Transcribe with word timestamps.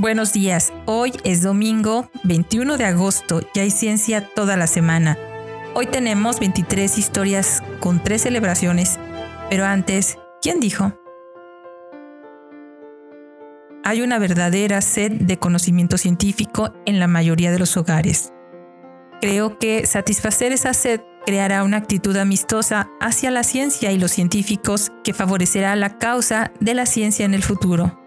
Buenos 0.00 0.32
días, 0.32 0.72
hoy 0.84 1.12
es 1.24 1.42
domingo 1.42 2.08
21 2.22 2.76
de 2.76 2.84
agosto 2.84 3.40
y 3.52 3.58
hay 3.58 3.72
ciencia 3.72 4.32
toda 4.32 4.56
la 4.56 4.68
semana. 4.68 5.18
Hoy 5.74 5.86
tenemos 5.86 6.38
23 6.38 6.98
historias 6.98 7.64
con 7.80 8.00
tres 8.00 8.22
celebraciones, 8.22 9.00
pero 9.50 9.64
antes, 9.64 10.16
¿quién 10.40 10.60
dijo? 10.60 10.92
Hay 13.82 14.00
una 14.00 14.20
verdadera 14.20 14.82
sed 14.82 15.10
de 15.10 15.36
conocimiento 15.40 15.98
científico 15.98 16.72
en 16.86 17.00
la 17.00 17.08
mayoría 17.08 17.50
de 17.50 17.58
los 17.58 17.76
hogares. 17.76 18.32
Creo 19.20 19.58
que 19.58 19.84
satisfacer 19.84 20.52
esa 20.52 20.74
sed 20.74 21.00
creará 21.26 21.64
una 21.64 21.78
actitud 21.78 22.16
amistosa 22.16 22.88
hacia 23.00 23.32
la 23.32 23.42
ciencia 23.42 23.90
y 23.90 23.98
los 23.98 24.12
científicos 24.12 24.92
que 25.02 25.12
favorecerá 25.12 25.74
la 25.74 25.98
causa 25.98 26.52
de 26.60 26.74
la 26.74 26.86
ciencia 26.86 27.26
en 27.26 27.34
el 27.34 27.42
futuro. 27.42 27.97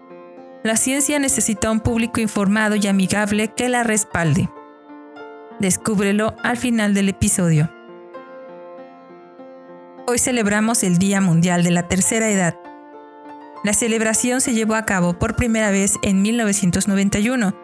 La 0.64 0.76
ciencia 0.76 1.18
necesita 1.18 1.72
un 1.72 1.80
público 1.80 2.20
informado 2.20 2.76
y 2.76 2.86
amigable 2.86 3.48
que 3.48 3.68
la 3.68 3.82
respalde. 3.82 4.48
Descúbrelo 5.58 6.36
al 6.44 6.56
final 6.56 6.94
del 6.94 7.08
episodio. 7.08 7.68
Hoy 10.06 10.20
celebramos 10.20 10.84
el 10.84 10.98
Día 10.98 11.20
Mundial 11.20 11.64
de 11.64 11.72
la 11.72 11.88
Tercera 11.88 12.30
Edad. 12.30 12.60
La 13.64 13.72
celebración 13.72 14.40
se 14.40 14.54
llevó 14.54 14.76
a 14.76 14.86
cabo 14.86 15.18
por 15.18 15.34
primera 15.34 15.72
vez 15.72 15.96
en 16.04 16.22
1991, 16.22 17.56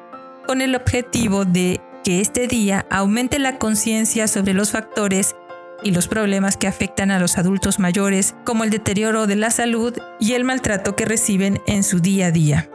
con 0.49 0.61
el 0.61 0.75
objetivo 0.75 1.45
de 1.45 1.81
que 2.03 2.21
este 2.21 2.49
día 2.49 2.85
aumente 2.91 3.39
la 3.39 3.59
conciencia 3.59 4.27
sobre 4.27 4.55
los 4.55 4.73
factores 4.73 5.37
y 5.85 5.93
los 5.93 6.09
problemas 6.09 6.57
que 6.57 6.67
afectan 6.67 7.13
a 7.13 7.21
los 7.21 7.39
adultos 7.39 7.79
mayores, 7.79 8.35
como 8.45 8.65
el 8.65 8.71
deterioro 8.71 9.29
de 9.29 9.37
la 9.37 9.53
salud 9.53 9.97
y 10.19 10.33
el 10.33 10.43
maltrato 10.43 10.97
que 10.97 11.05
reciben 11.05 11.63
en 11.69 11.85
su 11.85 12.01
día 12.01 12.27
a 12.27 12.31
día. 12.33 12.71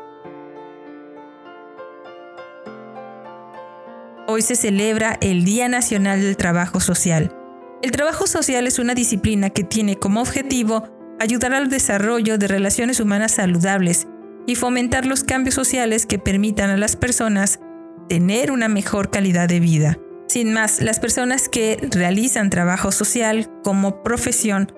Hoy 4.25 4.41
se 4.41 4.55
celebra 4.55 5.17
el 5.19 5.43
Día 5.43 5.67
Nacional 5.67 6.21
del 6.21 6.37
Trabajo 6.37 6.79
Social. 6.79 7.35
El 7.81 7.91
trabajo 7.91 8.25
social 8.25 8.65
es 8.67 8.79
una 8.79 8.95
disciplina 8.95 9.49
que 9.49 9.65
tiene 9.65 9.97
como 9.97 10.21
objetivo 10.21 10.87
ayudar 11.19 11.53
al 11.53 11.69
desarrollo 11.69 12.37
de 12.37 12.47
relaciones 12.47 13.01
humanas 13.01 13.33
saludables 13.33 14.07
y 14.47 14.55
fomentar 14.55 15.05
los 15.05 15.25
cambios 15.25 15.55
sociales 15.55 16.05
que 16.05 16.19
permitan 16.19 16.69
a 16.69 16.77
las 16.77 16.95
personas 16.95 17.59
tener 18.07 18.51
una 18.51 18.69
mejor 18.69 19.11
calidad 19.11 19.49
de 19.49 19.59
vida. 19.59 19.97
Sin 20.29 20.53
más, 20.53 20.81
las 20.81 21.01
personas 21.01 21.49
que 21.49 21.77
realizan 21.91 22.49
trabajo 22.49 22.93
social 22.93 23.49
como 23.61 24.03
profesión 24.03 24.71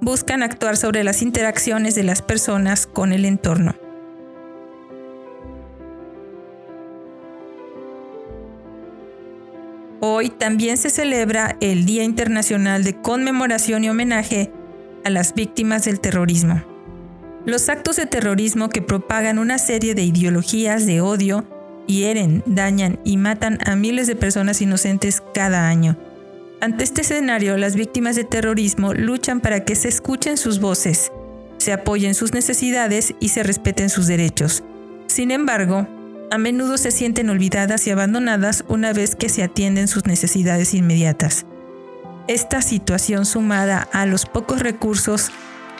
buscan 0.00 0.44
actuar 0.44 0.76
sobre 0.76 1.02
las 1.02 1.22
interacciones 1.22 1.96
de 1.96 2.04
las 2.04 2.22
personas 2.22 2.86
con 2.86 3.12
el 3.12 3.24
entorno. 3.24 3.74
Hoy 10.04 10.30
también 10.30 10.78
se 10.78 10.90
celebra 10.90 11.56
el 11.60 11.84
Día 11.84 12.02
Internacional 12.02 12.82
de 12.82 13.00
Conmemoración 13.00 13.84
y 13.84 13.88
Homenaje 13.88 14.50
a 15.04 15.10
las 15.10 15.32
Víctimas 15.32 15.84
del 15.84 16.00
Terrorismo. 16.00 16.60
Los 17.46 17.68
actos 17.68 17.94
de 17.94 18.06
terrorismo 18.06 18.68
que 18.68 18.82
propagan 18.82 19.38
una 19.38 19.58
serie 19.58 19.94
de 19.94 20.02
ideologías 20.02 20.86
de 20.86 21.00
odio 21.00 21.44
hieren, 21.86 22.42
dañan 22.46 22.98
y 23.04 23.16
matan 23.16 23.60
a 23.64 23.76
miles 23.76 24.08
de 24.08 24.16
personas 24.16 24.60
inocentes 24.60 25.22
cada 25.32 25.68
año. 25.68 25.96
Ante 26.60 26.82
este 26.82 27.02
escenario, 27.02 27.56
las 27.56 27.76
víctimas 27.76 28.16
de 28.16 28.24
terrorismo 28.24 28.94
luchan 28.94 29.40
para 29.40 29.64
que 29.64 29.76
se 29.76 29.86
escuchen 29.86 30.36
sus 30.36 30.58
voces, 30.58 31.12
se 31.58 31.72
apoyen 31.72 32.16
sus 32.16 32.34
necesidades 32.34 33.14
y 33.20 33.28
se 33.28 33.44
respeten 33.44 33.88
sus 33.88 34.08
derechos. 34.08 34.64
Sin 35.06 35.30
embargo, 35.30 35.86
a 36.32 36.38
menudo 36.38 36.78
se 36.78 36.92
sienten 36.92 37.28
olvidadas 37.28 37.86
y 37.86 37.90
abandonadas 37.90 38.64
una 38.66 38.94
vez 38.94 39.16
que 39.16 39.28
se 39.28 39.42
atienden 39.42 39.86
sus 39.86 40.06
necesidades 40.06 40.72
inmediatas. 40.72 41.44
Esta 42.26 42.62
situación 42.62 43.26
sumada 43.26 43.86
a 43.92 44.06
los 44.06 44.24
pocos 44.24 44.60
recursos 44.60 45.30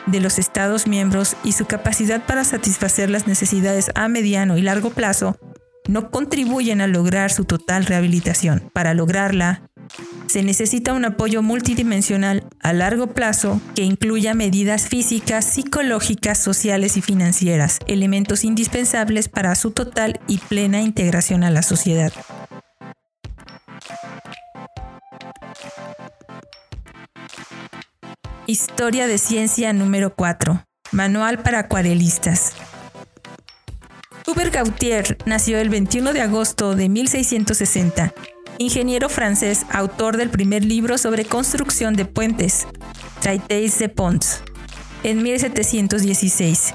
de 0.05 0.19
los 0.19 0.37
Estados 0.37 0.85
miembros 0.85 1.37
y 1.43 1.53
su 1.53 1.65
capacidad 1.65 2.23
para 2.23 2.43
satisfacer 2.43 3.09
las 3.09 3.25
necesidades 3.25 3.89
a 3.95 4.07
mediano 4.07 4.55
y 4.55 4.61
largo 4.61 4.91
plazo 4.91 5.39
no 5.87 6.11
contribuyen 6.11 6.81
a 6.81 6.87
lograr 6.87 7.31
su 7.31 7.45
total 7.45 7.87
rehabilitación. 7.87 8.69
Para 8.73 8.93
lograrla, 8.93 9.71
se 10.27 10.43
necesita 10.43 10.93
un 10.93 11.05
apoyo 11.05 11.41
multidimensional 11.41 12.43
a 12.59 12.73
largo 12.73 13.07
plazo 13.07 13.61
que 13.75 13.83
incluya 13.83 14.33
medidas 14.33 14.87
físicas, 14.87 15.45
psicológicas, 15.45 16.39
sociales 16.39 16.97
y 16.97 17.01
financieras, 17.01 17.79
elementos 17.87 18.43
indispensables 18.43 19.29
para 19.29 19.53
su 19.55 19.71
total 19.71 20.19
y 20.27 20.39
plena 20.39 20.81
integración 20.81 21.43
a 21.43 21.51
la 21.51 21.61
sociedad. 21.61 22.11
Historia 28.47 29.07
de 29.07 29.17
ciencia 29.17 29.71
número 29.71 30.15
4. 30.15 30.65
Manual 30.91 31.39
para 31.39 31.59
acuarelistas. 31.59 32.53
Hubert 34.27 34.53
Gautier 34.53 35.17
nació 35.25 35.59
el 35.59 35.69
21 35.69 36.13
de 36.13 36.21
agosto 36.21 36.75
de 36.75 36.89
1660 36.89 38.13
ingeniero 38.57 39.09
francés, 39.09 39.65
autor 39.71 40.17
del 40.17 40.29
primer 40.29 40.63
libro 40.63 40.97
sobre 40.97 41.25
construcción 41.25 41.95
de 41.95 42.05
puentes, 42.05 42.67
Traité 43.21 43.67
de 43.67 43.89
Ponts, 43.89 44.41
en 45.03 45.21
1716, 45.23 46.73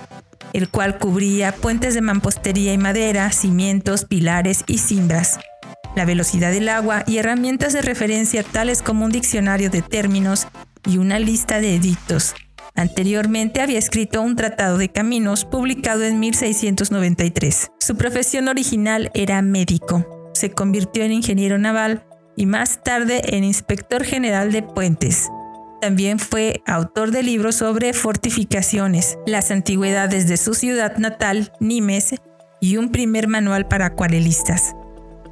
el 0.52 0.68
cual 0.68 0.98
cubría 0.98 1.52
puentes 1.52 1.94
de 1.94 2.00
mampostería 2.00 2.72
y 2.72 2.78
madera, 2.78 3.30
cimientos, 3.32 4.04
pilares 4.04 4.64
y 4.66 4.78
cimbras, 4.78 5.38
la 5.96 6.04
velocidad 6.04 6.52
del 6.52 6.68
agua 6.68 7.04
y 7.06 7.18
herramientas 7.18 7.72
de 7.72 7.82
referencia 7.82 8.42
tales 8.42 8.82
como 8.82 9.04
un 9.04 9.10
diccionario 9.10 9.70
de 9.70 9.82
términos 9.82 10.46
y 10.86 10.98
una 10.98 11.18
lista 11.18 11.60
de 11.60 11.74
edictos. 11.74 12.34
Anteriormente 12.74 13.60
había 13.60 13.78
escrito 13.78 14.22
un 14.22 14.36
tratado 14.36 14.78
de 14.78 14.90
caminos 14.90 15.44
publicado 15.44 16.04
en 16.04 16.20
1693. 16.20 17.72
Su 17.80 17.96
profesión 17.96 18.46
original 18.46 19.10
era 19.14 19.42
médico 19.42 20.17
se 20.38 20.50
convirtió 20.50 21.04
en 21.04 21.12
ingeniero 21.12 21.58
naval 21.58 22.04
y 22.36 22.46
más 22.46 22.82
tarde 22.82 23.20
en 23.24 23.44
inspector 23.44 24.04
general 24.04 24.52
de 24.52 24.62
puentes. 24.62 25.28
También 25.80 26.18
fue 26.18 26.62
autor 26.66 27.10
de 27.10 27.22
libros 27.22 27.56
sobre 27.56 27.92
fortificaciones, 27.92 29.18
las 29.26 29.50
antigüedades 29.50 30.28
de 30.28 30.36
su 30.36 30.54
ciudad 30.54 30.96
natal, 30.96 31.52
Nimes, 31.60 32.14
y 32.60 32.76
un 32.76 32.90
primer 32.90 33.28
manual 33.28 33.68
para 33.68 33.86
acuarelistas. 33.86 34.74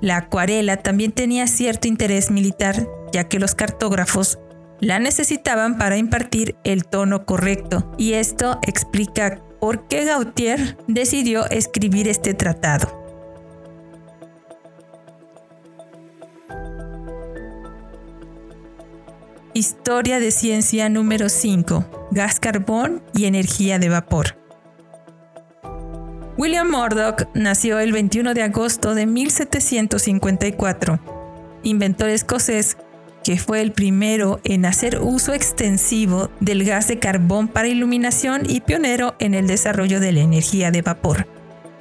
La 0.01 0.19
acuarela 0.19 0.77
también 0.77 1.13
tenía 1.13 1.47
cierto 1.47 1.89
interés 1.89 2.31
militar, 2.31 2.87
ya 3.13 3.25
que 3.25 3.39
los 3.39 3.55
cartógrafos 3.55 4.39
la 4.81 4.99
necesitaban 4.99 5.79
para 5.79 5.97
impartir 5.97 6.57
el 6.65 6.85
tono 6.85 7.25
correcto, 7.25 7.91
y 7.99 8.13
esto 8.13 8.59
explica 8.63 9.41
por 9.59 9.89
qué 9.89 10.05
Gautier 10.05 10.77
decidió 10.87 11.49
escribir 11.51 12.09
este 12.09 12.35
tratado. 12.35 13.06
Historia 19.57 20.21
de 20.21 20.33
ciencia 20.33 20.91
número 20.91 21.31
5. 21.31 22.09
Gas 22.11 22.41
carbón 22.41 23.03
y 23.15 23.25
energía 23.25 23.79
de 23.79 23.89
vapor. 23.89 24.37
William 26.37 26.71
Murdoch 26.71 27.23
nació 27.33 27.79
el 27.79 27.91
21 27.91 28.35
de 28.35 28.43
agosto 28.43 28.95
de 28.95 29.07
1754, 29.07 31.01
inventor 31.63 32.11
escocés 32.11 32.77
que 33.25 33.39
fue 33.39 33.63
el 33.63 33.73
primero 33.73 34.41
en 34.45 34.67
hacer 34.67 35.01
uso 35.01 35.33
extensivo 35.33 36.31
del 36.41 36.63
gas 36.67 36.89
de 36.89 36.99
carbón 36.99 37.49
para 37.49 37.69
iluminación 37.69 38.43
y 38.47 38.61
pionero 38.61 39.17
en 39.21 39.33
el 39.33 39.47
desarrollo 39.47 40.01
de 40.01 40.13
la 40.13 40.21
energía 40.21 40.71
de 40.71 40.83
vapor. 40.83 41.27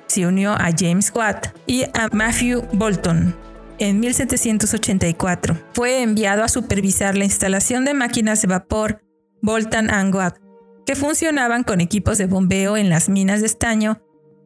Se 0.07 0.25
unió 0.25 0.53
a 0.53 0.69
James 0.73 1.11
Watt 1.13 1.47
y 1.67 1.83
a 1.83 2.07
Matthew 2.13 2.65
Bolton 2.71 3.35
en 3.79 3.99
1784. 3.99 5.57
Fue 5.73 6.01
enviado 6.01 6.43
a 6.43 6.47
supervisar 6.47 7.17
la 7.17 7.25
instalación 7.25 7.85
de 7.85 7.93
máquinas 7.93 8.41
de 8.41 8.47
vapor 8.47 9.01
Bolton 9.41 9.89
and 9.89 10.13
Watt, 10.13 10.37
que 10.85 10.95
funcionaban 10.95 11.63
con 11.63 11.81
equipos 11.81 12.17
de 12.17 12.25
bombeo 12.25 12.77
en 12.77 12.89
las 12.89 13.09
minas 13.09 13.41
de 13.41 13.47
estaño 13.47 14.01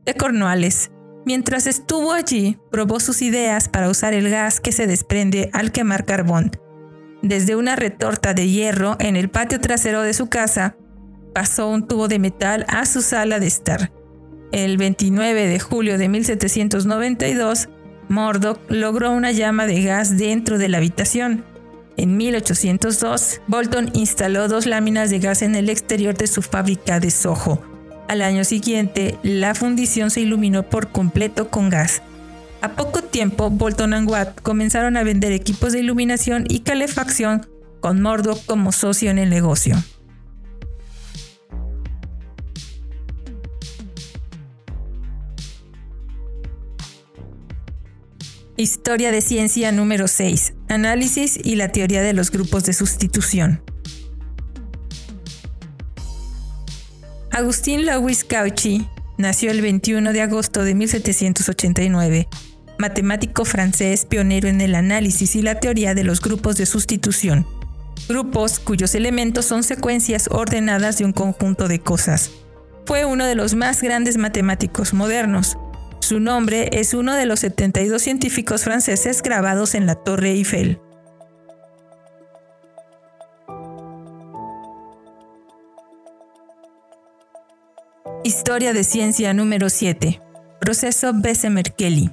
de 0.05 0.13
Cornualles. 0.13 0.91
Mientras 1.25 1.67
estuvo 1.67 2.13
allí, 2.13 2.57
probó 2.71 2.99
sus 2.99 3.21
ideas 3.21 3.69
para 3.69 3.89
usar 3.89 4.13
el 4.13 4.29
gas 4.29 4.59
que 4.59 4.71
se 4.71 4.87
desprende 4.87 5.49
al 5.53 5.71
quemar 5.71 6.05
carbón. 6.05 6.51
Desde 7.21 7.55
una 7.55 7.75
retorta 7.75 8.33
de 8.33 8.47
hierro 8.47 8.95
en 8.99 9.15
el 9.15 9.29
patio 9.29 9.59
trasero 9.59 10.01
de 10.01 10.13
su 10.13 10.27
casa, 10.27 10.77
pasó 11.33 11.69
un 11.69 11.87
tubo 11.87 12.07
de 12.07 12.19
metal 12.19 12.65
a 12.69 12.85
su 12.85 13.01
sala 13.01 13.39
de 13.39 13.47
estar. 13.47 13.91
El 14.51 14.77
29 14.77 15.47
de 15.47 15.59
julio 15.59 15.97
de 15.97 16.09
1792, 16.09 17.69
Murdoch 18.09 18.59
logró 18.69 19.11
una 19.11 19.31
llama 19.31 19.67
de 19.67 19.83
gas 19.83 20.17
dentro 20.17 20.57
de 20.57 20.67
la 20.67 20.77
habitación. 20.77 21.45
En 21.95 22.17
1802, 22.17 23.41
Bolton 23.47 23.91
instaló 23.93 24.47
dos 24.47 24.65
láminas 24.65 25.09
de 25.09 25.19
gas 25.19 25.41
en 25.41 25.55
el 25.55 25.69
exterior 25.69 26.17
de 26.17 26.27
su 26.27 26.41
fábrica 26.41 26.99
de 26.99 27.11
Soho. 27.11 27.61
Al 28.07 28.23
año 28.23 28.43
siguiente, 28.43 29.17
la 29.21 29.53
fundición 29.53 30.09
se 30.09 30.21
iluminó 30.21 30.63
por 30.63 30.91
completo 30.91 31.49
con 31.49 31.69
gas. 31.69 32.01
A 32.61 32.69
poco 32.69 33.03
tiempo, 33.03 33.49
Bolton 33.49 33.93
and 33.93 34.09
Watt 34.09 34.41
comenzaron 34.41 34.97
a 34.97 35.03
vender 35.03 35.31
equipos 35.31 35.73
de 35.73 35.79
iluminación 35.79 36.45
y 36.49 36.61
calefacción 36.61 37.45
con 37.79 38.01
Murdoch 38.01 38.43
como 38.45 38.71
socio 38.71 39.11
en 39.11 39.19
el 39.19 39.29
negocio. 39.29 39.75
Historia 48.59 49.13
de 49.13 49.21
ciencia 49.21 49.71
número 49.71 50.09
6. 50.09 50.53
Análisis 50.67 51.39
y 51.41 51.55
la 51.55 51.69
teoría 51.69 52.01
de 52.01 52.11
los 52.11 52.29
grupos 52.29 52.65
de 52.65 52.73
sustitución. 52.73 53.63
Agustín 57.31 57.85
Louis 57.85 58.25
Cauchy 58.25 58.85
nació 59.17 59.51
el 59.51 59.61
21 59.61 60.11
de 60.11 60.21
agosto 60.21 60.65
de 60.65 60.75
1789, 60.75 62.27
matemático 62.77 63.45
francés 63.45 64.03
pionero 64.03 64.49
en 64.49 64.59
el 64.59 64.75
análisis 64.75 65.37
y 65.37 65.41
la 65.41 65.61
teoría 65.61 65.95
de 65.95 66.03
los 66.03 66.19
grupos 66.19 66.57
de 66.57 66.65
sustitución, 66.65 67.47
grupos 68.09 68.59
cuyos 68.59 68.93
elementos 68.93 69.45
son 69.45 69.63
secuencias 69.63 70.27
ordenadas 70.29 70.97
de 70.97 71.05
un 71.05 71.13
conjunto 71.13 71.69
de 71.69 71.79
cosas. 71.79 72.29
Fue 72.85 73.05
uno 73.05 73.25
de 73.25 73.35
los 73.35 73.55
más 73.55 73.81
grandes 73.81 74.17
matemáticos 74.17 74.93
modernos. 74.93 75.57
Su 76.09 76.19
nombre 76.19 76.71
es 76.71 76.95
uno 76.95 77.13
de 77.13 77.27
los 77.27 77.41
72 77.41 78.01
científicos 78.01 78.63
franceses 78.63 79.21
grabados 79.21 79.75
en 79.75 79.85
la 79.85 79.93
Torre 79.93 80.31
Eiffel. 80.31 80.79
Historia 88.23 88.73
de 88.73 88.83
ciencia 88.83 89.35
número 89.35 89.69
7. 89.69 90.19
Proceso 90.59 91.11
Bessemer-Kelly. 91.13 92.09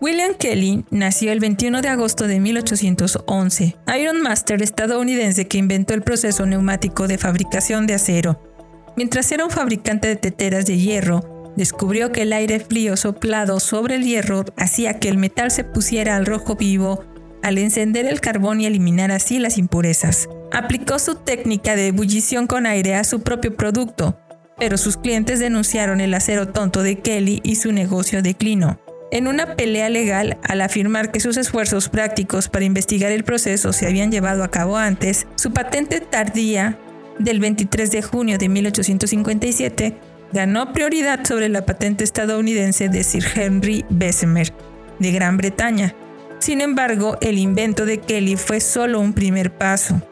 William 0.00 0.34
Kelly 0.34 0.84
nació 0.90 1.32
el 1.32 1.40
21 1.40 1.82
de 1.82 1.88
agosto 1.88 2.28
de 2.28 2.38
1811, 2.38 3.76
Iron 3.98 4.22
Master 4.22 4.62
estadounidense 4.62 5.48
que 5.48 5.58
inventó 5.58 5.94
el 5.94 6.02
proceso 6.02 6.46
neumático 6.46 7.08
de 7.08 7.18
fabricación 7.18 7.88
de 7.88 7.94
acero. 7.94 8.51
Mientras 8.96 9.30
era 9.32 9.44
un 9.44 9.50
fabricante 9.50 10.08
de 10.08 10.16
teteras 10.16 10.66
de 10.66 10.78
hierro, 10.78 11.52
descubrió 11.56 12.12
que 12.12 12.22
el 12.22 12.32
aire 12.32 12.60
frío 12.60 12.96
soplado 12.96 13.60
sobre 13.60 13.96
el 13.96 14.04
hierro 14.04 14.44
hacía 14.56 14.98
que 14.98 15.08
el 15.08 15.18
metal 15.18 15.50
se 15.50 15.64
pusiera 15.64 16.16
al 16.16 16.26
rojo 16.26 16.56
vivo 16.56 17.04
al 17.42 17.58
encender 17.58 18.06
el 18.06 18.20
carbón 18.20 18.60
y 18.60 18.66
eliminar 18.66 19.10
así 19.10 19.38
las 19.38 19.58
impurezas. 19.58 20.28
Aplicó 20.52 20.98
su 20.98 21.16
técnica 21.16 21.74
de 21.74 21.88
ebullición 21.88 22.46
con 22.46 22.66
aire 22.66 22.94
a 22.94 23.04
su 23.04 23.22
propio 23.22 23.56
producto, 23.56 24.18
pero 24.58 24.78
sus 24.78 24.96
clientes 24.96 25.40
denunciaron 25.40 26.00
el 26.00 26.14
acero 26.14 26.48
tonto 26.48 26.82
de 26.82 26.98
Kelly 26.98 27.40
y 27.42 27.56
su 27.56 27.72
negocio 27.72 28.22
declinó. 28.22 28.78
En 29.10 29.26
una 29.26 29.56
pelea 29.56 29.90
legal, 29.90 30.38
al 30.42 30.60
afirmar 30.62 31.10
que 31.10 31.20
sus 31.20 31.36
esfuerzos 31.36 31.88
prácticos 31.88 32.48
para 32.48 32.64
investigar 32.64 33.12
el 33.12 33.24
proceso 33.24 33.72
se 33.72 33.86
habían 33.86 34.10
llevado 34.10 34.42
a 34.42 34.50
cabo 34.50 34.78
antes, 34.78 35.26
su 35.34 35.52
patente 35.52 36.00
tardía 36.00 36.78
del 37.18 37.40
23 37.40 37.90
de 37.90 38.02
junio 38.02 38.38
de 38.38 38.48
1857 38.48 39.96
ganó 40.32 40.72
prioridad 40.72 41.24
sobre 41.24 41.48
la 41.48 41.66
patente 41.66 42.04
estadounidense 42.04 42.88
de 42.88 43.04
Sir 43.04 43.24
Henry 43.34 43.84
Bessemer 43.90 44.52
de 44.98 45.12
Gran 45.12 45.36
Bretaña, 45.36 45.94
sin 46.42 46.60
embargo, 46.60 47.18
el 47.20 47.38
invento 47.38 47.86
de 47.86 47.98
Kelly 47.98 48.34
fue 48.34 48.58
solo 48.58 48.98
un 48.98 49.12
primer 49.12 49.56
paso. 49.56 50.02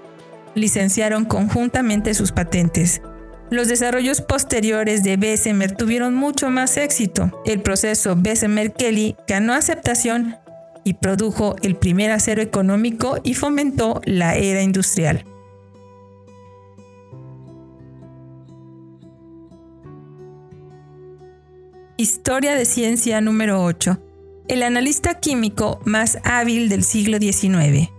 Licenciaron 0.54 1.24
conjuntamente 1.24 2.14
sus 2.14 2.30
patentes. 2.30 3.02
Los 3.50 3.66
desarrollos 3.66 4.20
posteriores 4.20 5.02
de 5.02 5.16
Bessemer 5.16 5.72
tuvieron 5.72 6.14
mucho 6.14 6.48
más 6.48 6.76
éxito. 6.76 7.42
El 7.44 7.62
proceso 7.62 8.14
Bessemer-Kelly 8.16 9.16
ganó 9.26 9.54
aceptación 9.54 10.36
y 10.84 10.94
produjo 10.94 11.56
el 11.62 11.74
primer 11.74 12.12
acero 12.12 12.42
económico 12.42 13.18
y 13.24 13.34
fomentó 13.34 14.00
la 14.04 14.36
era 14.36 14.62
industrial. 14.62 15.24
Historia 22.00 22.54
de 22.54 22.64
ciencia 22.64 23.20
número 23.20 23.62
8 23.62 24.00
el 24.48 24.62
analista 24.62 25.20
químico 25.20 25.82
más 25.84 26.16
hábil 26.24 26.70
del 26.70 26.82
siglo 26.82 27.18
XIX. 27.18 27.90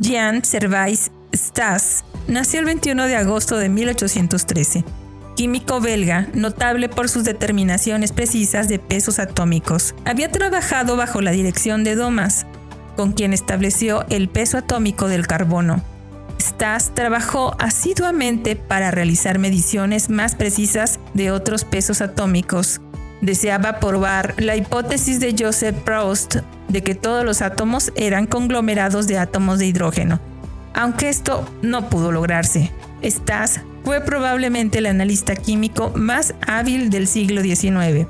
Jean 0.00 0.44
Servais 0.44 1.12
Stas 1.32 2.04
nació 2.26 2.58
el 2.58 2.66
21 2.66 3.06
de 3.06 3.14
agosto 3.14 3.58
de 3.58 3.68
1813, 3.68 4.84
químico 5.36 5.80
belga, 5.80 6.26
notable 6.34 6.88
por 6.88 7.08
sus 7.08 7.22
determinaciones 7.22 8.10
precisas 8.10 8.66
de 8.66 8.80
pesos 8.80 9.20
atómicos. 9.20 9.94
Había 10.04 10.32
trabajado 10.32 10.96
bajo 10.96 11.20
la 11.20 11.30
dirección 11.30 11.84
de 11.84 11.94
Domas, 11.94 12.44
con 12.96 13.12
quien 13.12 13.32
estableció 13.32 14.04
el 14.08 14.28
peso 14.28 14.58
atómico 14.58 15.06
del 15.06 15.28
carbono. 15.28 15.84
Stas 16.38 16.94
trabajó 16.94 17.56
asiduamente 17.58 18.56
para 18.56 18.90
realizar 18.90 19.38
mediciones 19.38 20.10
más 20.10 20.34
precisas 20.34 21.00
de 21.14 21.30
otros 21.30 21.64
pesos 21.64 22.00
atómicos 22.00 22.80
deseaba 23.20 23.80
probar 23.80 24.34
la 24.38 24.56
hipótesis 24.56 25.20
de 25.20 25.34
Joseph 25.38 25.76
Proust 25.84 26.36
de 26.68 26.82
que 26.82 26.94
todos 26.94 27.24
los 27.24 27.42
átomos 27.42 27.92
eran 27.96 28.26
conglomerados 28.26 29.06
de 29.06 29.18
átomos 29.18 29.58
de 29.58 29.66
hidrógeno, 29.66 30.20
aunque 30.74 31.08
esto 31.08 31.48
no 31.62 31.88
pudo 31.88 32.12
lograrse. 32.12 32.72
Stas 33.02 33.60
fue 33.84 34.00
probablemente 34.00 34.78
el 34.78 34.86
analista 34.86 35.36
químico 35.36 35.92
más 35.94 36.34
hábil 36.46 36.90
del 36.90 37.06
siglo 37.06 37.42
XIX. 37.42 38.06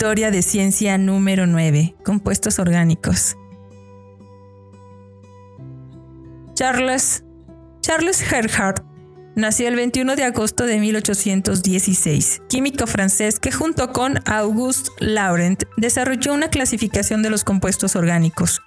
Historia 0.00 0.30
de 0.30 0.40
ciencia 0.40 0.96
número 0.96 1.46
9. 1.46 1.94
Compuestos 2.02 2.58
orgánicos. 2.58 3.36
Charles 6.54 7.22
Charles 7.82 8.22
Gerhardt 8.22 8.82
nació 9.36 9.68
el 9.68 9.76
21 9.76 10.16
de 10.16 10.24
agosto 10.24 10.64
de 10.64 10.80
1816, 10.80 12.40
químico 12.48 12.86
francés 12.86 13.38
que 13.38 13.52
junto 13.52 13.92
con 13.92 14.26
Auguste 14.26 14.88
Laurent 15.00 15.64
desarrolló 15.76 16.32
una 16.32 16.48
clasificación 16.48 17.22
de 17.22 17.28
los 17.28 17.44
compuestos 17.44 17.94
orgánicos. 17.94 18.62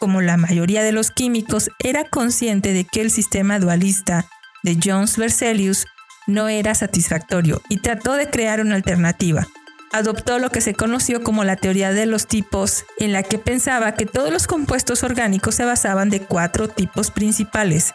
Como 0.00 0.22
la 0.22 0.36
mayoría 0.36 0.82
de 0.82 0.90
los 0.90 1.12
químicos, 1.12 1.70
era 1.78 2.02
consciente 2.02 2.72
de 2.72 2.84
que 2.84 3.00
el 3.00 3.12
sistema 3.12 3.60
dualista 3.60 4.26
de 4.64 4.76
Jones 4.84 5.18
Berzelius 5.18 5.86
no 6.26 6.48
era 6.48 6.74
satisfactorio 6.74 7.62
y 7.68 7.76
trató 7.76 8.14
de 8.14 8.28
crear 8.28 8.60
una 8.60 8.74
alternativa. 8.74 9.46
Adoptó 9.94 10.40
lo 10.40 10.50
que 10.50 10.60
se 10.60 10.74
conoció 10.74 11.22
como 11.22 11.44
la 11.44 11.54
teoría 11.54 11.92
de 11.92 12.04
los 12.04 12.26
tipos, 12.26 12.84
en 12.98 13.12
la 13.12 13.22
que 13.22 13.38
pensaba 13.38 13.94
que 13.94 14.06
todos 14.06 14.32
los 14.32 14.48
compuestos 14.48 15.04
orgánicos 15.04 15.54
se 15.54 15.64
basaban 15.64 16.10
de 16.10 16.18
cuatro 16.18 16.66
tipos 16.66 17.12
principales, 17.12 17.94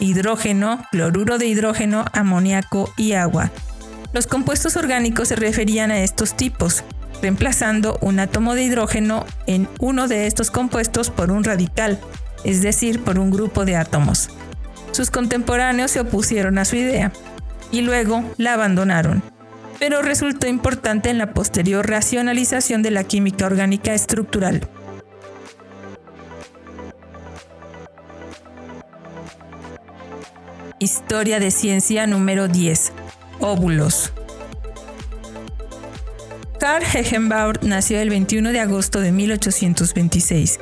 hidrógeno, 0.00 0.84
cloruro 0.90 1.38
de 1.38 1.46
hidrógeno, 1.46 2.04
amoníaco 2.12 2.92
y 2.96 3.12
agua. 3.12 3.52
Los 4.12 4.26
compuestos 4.26 4.76
orgánicos 4.76 5.28
se 5.28 5.36
referían 5.36 5.92
a 5.92 6.00
estos 6.00 6.36
tipos, 6.36 6.82
reemplazando 7.22 7.96
un 8.00 8.18
átomo 8.18 8.56
de 8.56 8.64
hidrógeno 8.64 9.24
en 9.46 9.68
uno 9.78 10.08
de 10.08 10.26
estos 10.26 10.50
compuestos 10.50 11.10
por 11.10 11.30
un 11.30 11.44
radical, 11.44 12.00
es 12.42 12.60
decir, 12.60 13.04
por 13.04 13.20
un 13.20 13.30
grupo 13.30 13.64
de 13.64 13.76
átomos. 13.76 14.30
Sus 14.90 15.12
contemporáneos 15.12 15.92
se 15.92 16.00
opusieron 16.00 16.58
a 16.58 16.64
su 16.64 16.74
idea 16.74 17.12
y 17.70 17.82
luego 17.82 18.24
la 18.36 18.54
abandonaron, 18.54 19.22
pero 19.78 20.02
resultó 20.02 20.46
importante 20.46 21.10
en 21.10 21.18
la 21.18 21.32
posterior 21.32 21.88
racionalización 21.88 22.82
de 22.82 22.90
la 22.90 23.04
química 23.04 23.46
orgánica 23.46 23.94
estructural. 23.94 24.68
Historia 30.78 31.40
de 31.40 31.50
ciencia 31.50 32.06
número 32.06 32.48
10. 32.48 32.92
Óvulos. 33.40 34.12
Karl 36.60 36.84
Hegenbauer 36.84 37.64
nació 37.64 38.00
el 38.00 38.10
21 38.10 38.50
de 38.50 38.60
agosto 38.60 39.00
de 39.00 39.12
1826, 39.12 40.58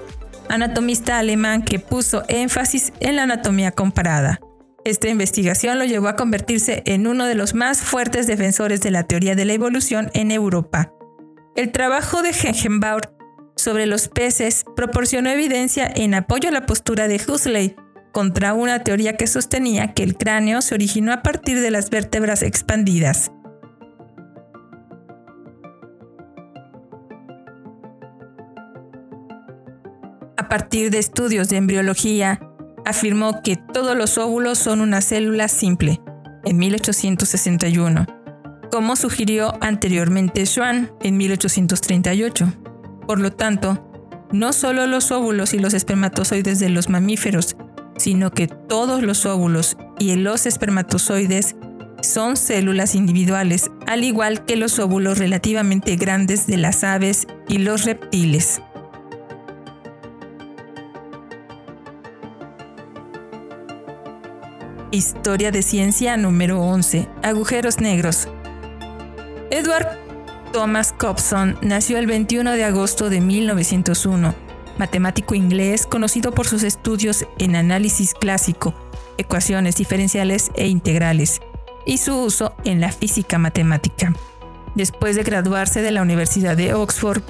anatomista 0.49 1.19
alemán 1.19 1.63
que 1.63 1.79
puso 1.79 2.25
énfasis 2.29 2.93
en 3.01 3.17
la 3.17 3.25
anatomía 3.25 3.71
comparada. 3.71 4.41
Esta 4.85 5.09
investigación 5.09 5.79
lo 5.79 5.85
llevó 5.87 6.09
a 6.09 6.17
convertirse 6.17 6.83
en 6.85 7.07
uno 7.07 7.27
de 7.27 7.35
los 7.35 7.55
más 7.55 7.81
fuertes 7.81 8.27
defensores 8.27 8.83
de 8.83 8.91
la 8.91 9.05
teoría 9.05 9.35
de 9.35 9.47
la 9.47 9.55
evolución 9.55 10.11
en 10.13 10.31
Europa. 10.31 10.93
El 11.57 11.73
trabajo 11.73 12.23
de 12.23 12.31
Hegenbauer 12.31 13.11
sobre 13.57 13.87
los 13.87 14.09
peces 14.09 14.65
proporcionó 14.77 15.31
evidencia 15.31 15.91
en 15.95 16.13
apoyo 16.13 16.51
a 16.51 16.53
la 16.53 16.67
postura 16.67 17.09
de 17.09 17.17
Huxley 17.17 17.77
contra 18.13 18.53
una 18.53 18.85
teoría 18.85 19.17
que 19.17 19.27
sostenía 19.27 19.95
que 19.95 20.03
el 20.03 20.17
cráneo 20.17 20.61
se 20.61 20.75
originó 20.75 21.13
a 21.13 21.23
partir 21.23 21.61
de 21.61 21.71
las 21.71 21.89
vértebras 21.89 22.43
expandidas. 22.43 23.31
a 30.37 30.49
partir 30.49 30.91
de 30.91 30.99
estudios 30.99 31.49
de 31.49 31.57
embriología, 31.57 32.41
afirmó 32.85 33.43
que 33.43 33.57
todos 33.57 33.97
los 33.97 34.19
óvulos 34.19 34.59
son 34.59 34.81
una 34.81 35.01
célula 35.01 35.49
simple, 35.49 36.01
en 36.45 36.59
1861, 36.59 38.07
como 38.71 38.97
sugirió 38.97 39.55
anteriormente 39.61 40.45
Schwann 40.47 40.91
en 41.03 41.17
1838. 41.17 42.53
Por 43.07 43.21
lo 43.21 43.31
tanto, 43.33 43.91
no 44.33 44.53
solo 44.53 44.87
los 44.87 45.11
óvulos 45.11 45.55
y 45.55 45.59
los 45.59 45.75
espermatozoides 45.75 46.59
de 46.59 46.69
los 46.69 46.89
mamíferos, 46.89 47.57
sino 47.97 48.31
que 48.31 48.49
todos 48.49 49.03
los 49.03 49.27
óvulos 49.27 49.77
y 49.99 50.15
los 50.17 50.47
espermatozoides 50.47 51.57
son 52.03 52.37
células 52.37 52.95
individuales, 52.95 53.71
al 53.87 54.05
igual 54.05 54.45
que 54.45 54.57
los 54.57 54.79
óvulos 54.79 55.19
relativamente 55.19 55.97
grandes 55.97 56.47
de 56.47 56.59
las 56.59 56.85
aves 56.85 57.27
y 57.49 57.59
los 57.59 57.85
reptiles. 57.85 58.61
Historia 64.95 65.51
de 65.51 65.63
ciencia 65.63 66.17
número 66.17 66.61
11. 66.61 67.09
Agujeros 67.25 67.81
negros. 67.81 68.29
Edward 69.51 69.89
Thomas 70.53 70.93
Cobson 70.97 71.59
nació 71.63 71.99
el 71.99 72.07
21 72.07 72.53
de 72.53 72.63
agosto 72.63 73.11
de 73.11 73.21
1901, 73.21 74.37
matemático 74.79 75.35
inglés 75.35 75.87
conocido 75.87 76.31
por 76.31 76.47
sus 76.47 76.63
estudios 76.63 77.27
en 77.41 77.57
análisis 77.57 78.15
clásico, 78.15 78.73
ecuaciones 79.19 79.75
diferenciales 79.75 80.53
e 80.55 80.69
integrales, 80.69 81.41
y 81.85 81.99
su 81.99 82.17
uso 82.17 82.55
en 82.63 82.81
la 82.81 82.93
física 82.93 83.37
matemática. 83.37 84.15
Después 84.77 85.17
de 85.17 85.25
graduarse 85.25 85.83
de 85.83 85.91
la 85.91 86.03
Universidad 86.03 86.57
de 86.57 86.73
Oxford, 86.73 87.23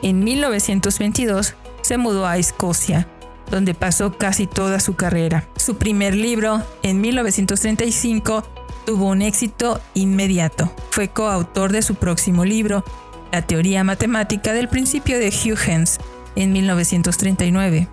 en 0.00 0.24
1922 0.24 1.56
se 1.82 1.98
mudó 1.98 2.26
a 2.26 2.38
Escocia, 2.38 3.06
donde 3.50 3.74
pasó 3.74 4.16
casi 4.16 4.46
toda 4.46 4.80
su 4.80 4.94
carrera. 4.94 5.48
Su 5.56 5.76
primer 5.76 6.14
libro, 6.14 6.62
en 6.82 7.00
1935, 7.00 8.44
tuvo 8.86 9.06
un 9.06 9.22
éxito 9.22 9.80
inmediato. 9.94 10.72
Fue 10.90 11.08
coautor 11.08 11.72
de 11.72 11.82
su 11.82 11.94
próximo 11.96 12.44
libro, 12.44 12.84
La 13.32 13.42
teoría 13.42 13.84
matemática 13.84 14.52
del 14.52 14.68
principio 14.68 15.18
de 15.18 15.28
Huygens, 15.28 15.98
en 16.36 16.52
1939. 16.52 17.88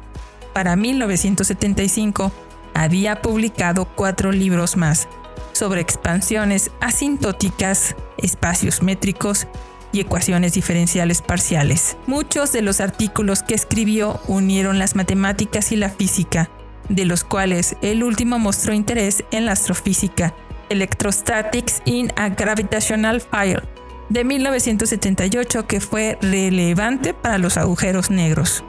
Para 0.53 0.75
1975, 0.75 2.31
había 2.73 3.21
publicado 3.21 3.85
cuatro 3.85 4.31
libros 4.31 4.77
más 4.77 5.07
sobre 5.53 5.81
expansiones 5.81 6.71
asintóticas, 6.81 7.95
espacios 8.17 8.81
métricos 8.81 9.47
y 9.93 10.01
ecuaciones 10.01 10.53
diferenciales 10.53 11.21
parciales. 11.21 11.95
Muchos 12.07 12.51
de 12.51 12.61
los 12.61 12.81
artículos 12.81 13.43
que 13.43 13.55
escribió 13.55 14.19
unieron 14.27 14.79
las 14.79 14.97
matemáticas 14.97 15.71
y 15.71 15.77
la 15.77 15.89
física, 15.89 16.49
de 16.89 17.05
los 17.05 17.23
cuales 17.23 17.77
el 17.81 18.03
último 18.03 18.39
mostró 18.39 18.73
interés 18.73 19.23
en 19.31 19.45
la 19.45 19.53
astrofísica, 19.53 20.33
Electrostatics 20.69 21.81
in 21.85 22.11
a 22.15 22.29
Gravitational 22.29 23.21
Fire, 23.21 23.63
de 24.09 24.23
1978, 24.23 25.67
que 25.67 25.79
fue 25.79 26.17
relevante 26.21 27.13
para 27.13 27.37
los 27.37 27.57
agujeros 27.57 28.09
negros. 28.09 28.63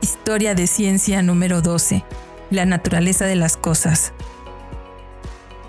Historia 0.00 0.54
de 0.54 0.66
ciencia 0.66 1.22
número 1.22 1.60
12. 1.60 2.04
La 2.50 2.64
naturaleza 2.66 3.26
de 3.26 3.36
las 3.36 3.56
cosas. 3.56 4.12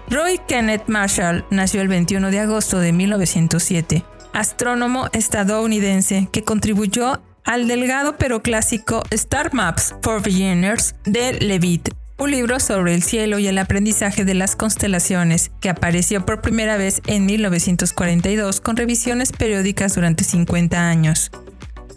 Roy 0.10 0.40
Kenneth 0.48 0.88
Marshall 0.88 1.46
nació 1.52 1.82
el 1.82 1.88
21 1.88 2.32
de 2.32 2.40
agosto 2.40 2.80
de 2.80 2.94
1907, 2.94 4.04
astrónomo 4.34 5.08
estadounidense 5.14 6.30
que 6.32 6.44
contribuyó 6.44 7.22
al 7.44 7.68
delgado 7.68 8.18
pero 8.18 8.42
clásico 8.42 9.04
Star 9.12 9.54
Maps 9.54 9.96
for 10.02 10.22
Beginners 10.22 10.96
de 11.06 11.34
Levitt, 11.34 11.90
un 12.18 12.32
libro 12.32 12.60
sobre 12.60 12.96
el 12.96 13.04
cielo 13.04 13.40
y 13.40 13.48
el 13.48 13.58
aprendizaje 13.58 14.26
de 14.26 14.34
las 14.34 14.56
constelaciones, 14.56 15.52
que 15.62 15.70
apareció 15.70 16.26
por 16.26 16.42
primera 16.42 16.76
vez 16.78 17.02
en 17.06 17.26
1942 17.26 18.62
con 18.62 18.78
revisiones 18.78 19.32
periódicas 19.32 19.96
durante 19.96 20.24
50 20.24 20.90
años. 20.90 21.32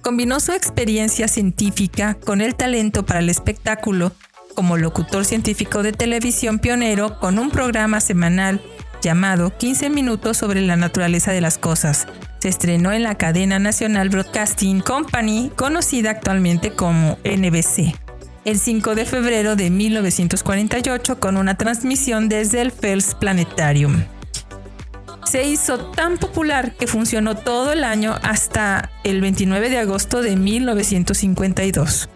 Combinó 0.02 0.38
su 0.40 0.52
experiencia 0.52 1.28
científica 1.28 2.14
con 2.14 2.40
el 2.40 2.54
talento 2.56 3.06
para 3.06 3.20
el 3.20 3.30
espectáculo 3.30 4.12
como 4.54 4.76
locutor 4.76 5.24
científico 5.24 5.82
de 5.82 5.92
televisión 5.92 6.58
pionero 6.58 7.18
con 7.18 7.38
un 7.38 7.50
programa 7.50 8.00
semanal 8.00 8.60
llamado 9.02 9.56
15 9.56 9.90
minutos 9.90 10.36
sobre 10.36 10.60
la 10.62 10.76
naturaleza 10.76 11.32
de 11.32 11.40
las 11.40 11.58
cosas. 11.58 12.06
Se 12.38 12.48
estrenó 12.48 12.92
en 12.92 13.02
la 13.02 13.16
cadena 13.16 13.58
National 13.58 14.08
Broadcasting 14.08 14.80
Company, 14.80 15.50
conocida 15.56 16.10
actualmente 16.10 16.72
como 16.72 17.18
NBC, 17.24 17.94
el 18.44 18.58
5 18.58 18.94
de 18.94 19.04
febrero 19.04 19.56
de 19.56 19.70
1948 19.70 21.20
con 21.20 21.36
una 21.36 21.56
transmisión 21.56 22.28
desde 22.28 22.62
el 22.62 22.72
Fels 22.72 23.14
Planetarium. 23.14 24.04
Se 25.24 25.44
hizo 25.44 25.78
tan 25.92 26.18
popular 26.18 26.74
que 26.74 26.86
funcionó 26.86 27.36
todo 27.36 27.72
el 27.72 27.84
año 27.84 28.16
hasta 28.22 28.90
el 29.04 29.20
29 29.20 29.70
de 29.70 29.78
agosto 29.78 30.20
de 30.20 30.36
1952. 30.36 32.08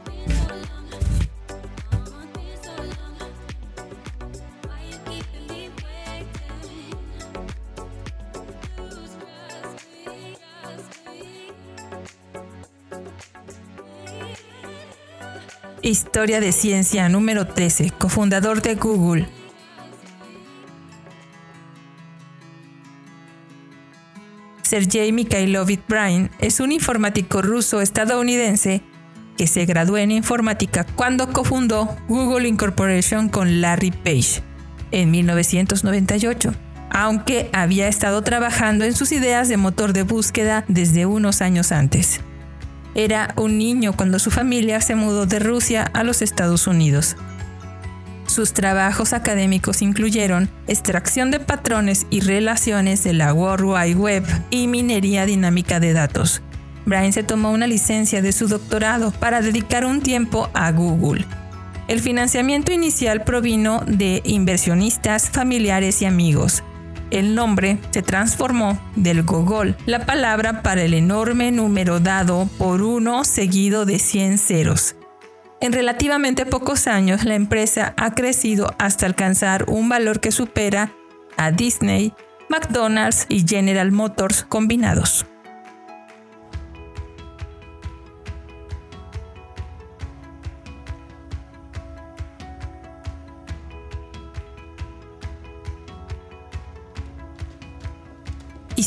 Historia 15.86 16.40
de 16.40 16.50
Ciencia 16.50 17.08
número 17.08 17.46
13, 17.46 17.92
cofundador 17.92 18.60
de 18.60 18.74
Google. 18.74 19.28
Sergei 24.62 25.12
Mikhailovich 25.12 25.86
Brin 25.86 26.28
es 26.40 26.58
un 26.58 26.72
informático 26.72 27.40
ruso 27.40 27.80
estadounidense 27.80 28.82
que 29.38 29.46
se 29.46 29.64
graduó 29.64 29.96
en 29.98 30.10
informática 30.10 30.84
cuando 30.96 31.32
cofundó 31.32 31.96
Google 32.08 32.48
Incorporation 32.48 33.28
con 33.28 33.60
Larry 33.60 33.92
Page 33.92 34.42
en 34.90 35.12
1998, 35.12 36.52
aunque 36.90 37.48
había 37.52 37.86
estado 37.86 38.22
trabajando 38.22 38.84
en 38.84 38.96
sus 38.96 39.12
ideas 39.12 39.48
de 39.48 39.56
motor 39.56 39.92
de 39.92 40.02
búsqueda 40.02 40.64
desde 40.66 41.06
unos 41.06 41.42
años 41.42 41.70
antes. 41.70 42.22
Era 42.98 43.34
un 43.36 43.58
niño 43.58 43.92
cuando 43.92 44.18
su 44.18 44.30
familia 44.30 44.80
se 44.80 44.94
mudó 44.94 45.26
de 45.26 45.38
Rusia 45.38 45.82
a 45.92 46.02
los 46.02 46.22
Estados 46.22 46.66
Unidos. 46.66 47.14
Sus 48.26 48.54
trabajos 48.54 49.12
académicos 49.12 49.82
incluyeron 49.82 50.48
extracción 50.66 51.30
de 51.30 51.38
patrones 51.38 52.06
y 52.08 52.20
relaciones 52.20 53.04
de 53.04 53.12
la 53.12 53.34
World 53.34 53.66
Wide 53.66 53.96
Web 53.96 54.24
y 54.48 54.66
minería 54.66 55.26
dinámica 55.26 55.78
de 55.78 55.92
datos. 55.92 56.40
Brian 56.86 57.12
se 57.12 57.22
tomó 57.22 57.52
una 57.52 57.66
licencia 57.66 58.22
de 58.22 58.32
su 58.32 58.48
doctorado 58.48 59.10
para 59.10 59.42
dedicar 59.42 59.84
un 59.84 60.00
tiempo 60.00 60.48
a 60.54 60.72
Google. 60.72 61.26
El 61.88 62.00
financiamiento 62.00 62.72
inicial 62.72 63.24
provino 63.24 63.82
de 63.86 64.22
inversionistas, 64.24 65.28
familiares 65.28 66.00
y 66.00 66.06
amigos, 66.06 66.62
el 67.10 67.34
nombre 67.34 67.78
se 67.90 68.02
transformó 68.02 68.78
del 68.96 69.22
gogol, 69.22 69.76
la 69.86 70.06
palabra 70.06 70.62
para 70.62 70.82
el 70.82 70.94
enorme 70.94 71.50
número 71.52 72.00
dado 72.00 72.48
por 72.58 72.82
uno 72.82 73.24
seguido 73.24 73.84
de 73.84 73.98
100 73.98 74.38
ceros. 74.38 74.96
En 75.60 75.72
relativamente 75.72 76.44
pocos 76.44 76.86
años 76.86 77.24
la 77.24 77.34
empresa 77.34 77.94
ha 77.96 78.14
crecido 78.14 78.74
hasta 78.78 79.06
alcanzar 79.06 79.64
un 79.68 79.88
valor 79.88 80.20
que 80.20 80.32
supera 80.32 80.92
a 81.36 81.50
Disney, 81.50 82.12
McDonald's 82.48 83.26
y 83.28 83.46
General 83.46 83.90
Motors 83.90 84.44
combinados. 84.44 85.26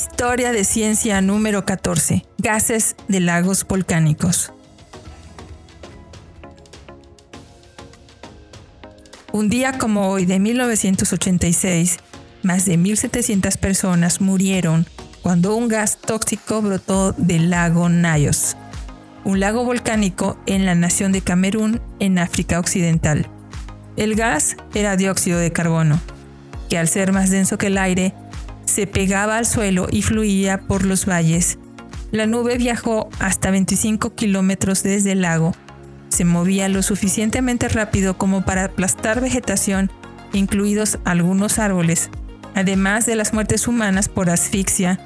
Historia 0.02 0.54
de 0.54 0.64
ciencia 0.64 1.22
número 1.22 1.66
14. 1.66 2.26
Gases 2.38 2.96
de 3.10 3.20
lagos 3.20 3.68
volcánicos. 3.68 4.54
Un 9.34 9.50
día 9.50 9.78
como 9.78 10.08
hoy 10.10 10.26
de 10.26 10.40
1986, 10.40 11.98
más 12.44 12.64
de 12.64 12.80
1.700 12.80 13.58
personas 13.58 14.22
murieron 14.22 14.88
cuando 15.22 15.54
un 15.54 15.68
gas 15.68 15.98
tóxico 15.98 16.62
brotó 16.62 17.12
del 17.12 17.50
lago 17.50 17.90
Nayos, 17.90 18.56
un 19.26 19.42
lago 19.42 19.66
volcánico 19.66 20.40
en 20.46 20.66
la 20.66 20.76
nación 20.76 21.12
de 21.12 21.20
Camerún, 21.20 21.82
en 22.00 22.20
África 22.20 22.58
Occidental. 22.58 23.28
El 23.98 24.16
gas 24.16 24.56
era 24.74 24.96
dióxido 24.96 25.40
de 25.40 25.52
carbono, 25.52 26.00
que 26.70 26.78
al 26.78 26.88
ser 26.88 27.12
más 27.12 27.32
denso 27.32 27.58
que 27.58 27.68
el 27.68 27.78
aire, 27.78 28.14
se 28.70 28.88
pegaba 28.88 29.38
al 29.38 29.46
suelo 29.46 29.88
y 29.92 30.02
fluía 30.02 30.60
por 30.60 30.86
los 30.86 31.06
valles. 31.06 31.58
La 32.12 32.26
nube 32.26 32.58
viajó 32.58 33.10
hasta 33.20 33.52
25 33.52 34.16
kilómetros 34.16 34.84
desde 34.84 35.12
el 35.12 35.22
lago. 35.22 35.54
Se 36.10 36.26
movía 36.26 36.70
lo 36.70 36.82
suficientemente 36.82 37.68
rápido 37.68 38.18
como 38.18 38.44
para 38.44 38.66
aplastar 38.66 39.22
vegetación, 39.22 39.92
incluidos 40.34 41.00
algunos 41.04 41.60
árboles, 41.60 42.10
además 42.56 43.06
de 43.06 43.16
las 43.16 43.34
muertes 43.34 43.68
humanas 43.68 44.10
por 44.10 44.30
asfixia. 44.30 45.00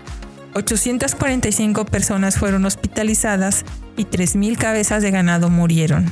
845 0.53 1.86
personas 1.86 2.38
fueron 2.38 2.65
hospitalizadas 2.65 3.65
y 3.98 4.05
3.000 4.05 4.58
cabezas 4.58 5.01
de 5.01 5.12
ganado 5.12 5.50
murieron. 5.50 6.12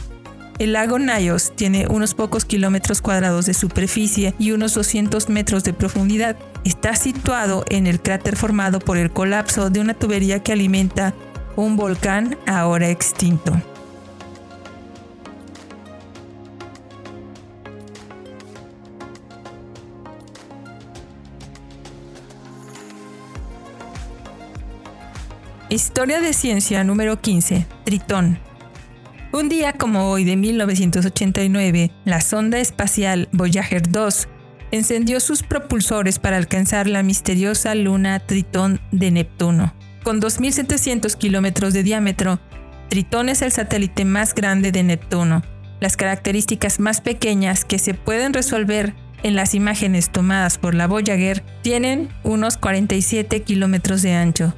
El 0.59 0.73
lago 0.73 0.99
Nayos 0.99 1.53
tiene 1.55 1.87
unos 1.87 2.13
pocos 2.13 2.45
kilómetros 2.45 3.01
cuadrados 3.01 3.45
de 3.47 3.53
superficie 3.53 4.35
y 4.37 4.51
unos 4.51 4.73
200 4.75 5.29
metros 5.29 5.63
de 5.63 5.73
profundidad. 5.73 6.37
Está 6.63 6.95
situado 6.95 7.65
en 7.69 7.87
el 7.87 7.99
cráter 7.99 8.35
formado 8.35 8.79
por 8.79 8.97
el 8.97 9.11
colapso 9.11 9.69
de 9.69 9.79
una 9.79 9.93
tubería 9.93 10.43
que 10.43 10.51
alimenta 10.51 11.13
un 11.55 11.77
volcán 11.77 12.37
ahora 12.45 12.89
extinto. 12.89 13.59
Historia 25.71 26.19
de 26.19 26.33
ciencia 26.33 26.83
número 26.83 27.21
15. 27.21 27.65
Tritón. 27.85 28.50
Un 29.33 29.47
día 29.47 29.71
como 29.71 30.09
hoy 30.11 30.25
de 30.25 30.35
1989, 30.35 31.89
la 32.03 32.19
sonda 32.19 32.59
espacial 32.59 33.29
Voyager 33.31 33.89
2 33.89 34.27
encendió 34.71 35.21
sus 35.21 35.41
propulsores 35.41 36.19
para 36.19 36.35
alcanzar 36.35 36.87
la 36.87 37.01
misteriosa 37.01 37.73
luna 37.73 38.19
Tritón 38.19 38.81
de 38.91 39.09
Neptuno. 39.09 39.73
Con 40.03 40.19
2.700 40.19 41.15
kilómetros 41.15 41.73
de 41.73 41.83
diámetro, 41.83 42.41
Tritón 42.89 43.29
es 43.29 43.41
el 43.41 43.53
satélite 43.53 44.03
más 44.03 44.35
grande 44.35 44.73
de 44.73 44.83
Neptuno. 44.83 45.43
Las 45.79 45.95
características 45.95 46.81
más 46.81 46.99
pequeñas 46.99 47.63
que 47.63 47.79
se 47.79 47.93
pueden 47.93 48.33
resolver 48.33 48.95
en 49.23 49.37
las 49.37 49.55
imágenes 49.55 50.09
tomadas 50.09 50.57
por 50.57 50.75
la 50.75 50.87
Voyager 50.87 51.41
tienen 51.61 52.09
unos 52.23 52.57
47 52.57 53.43
kilómetros 53.43 54.01
de 54.01 54.13
ancho, 54.13 54.53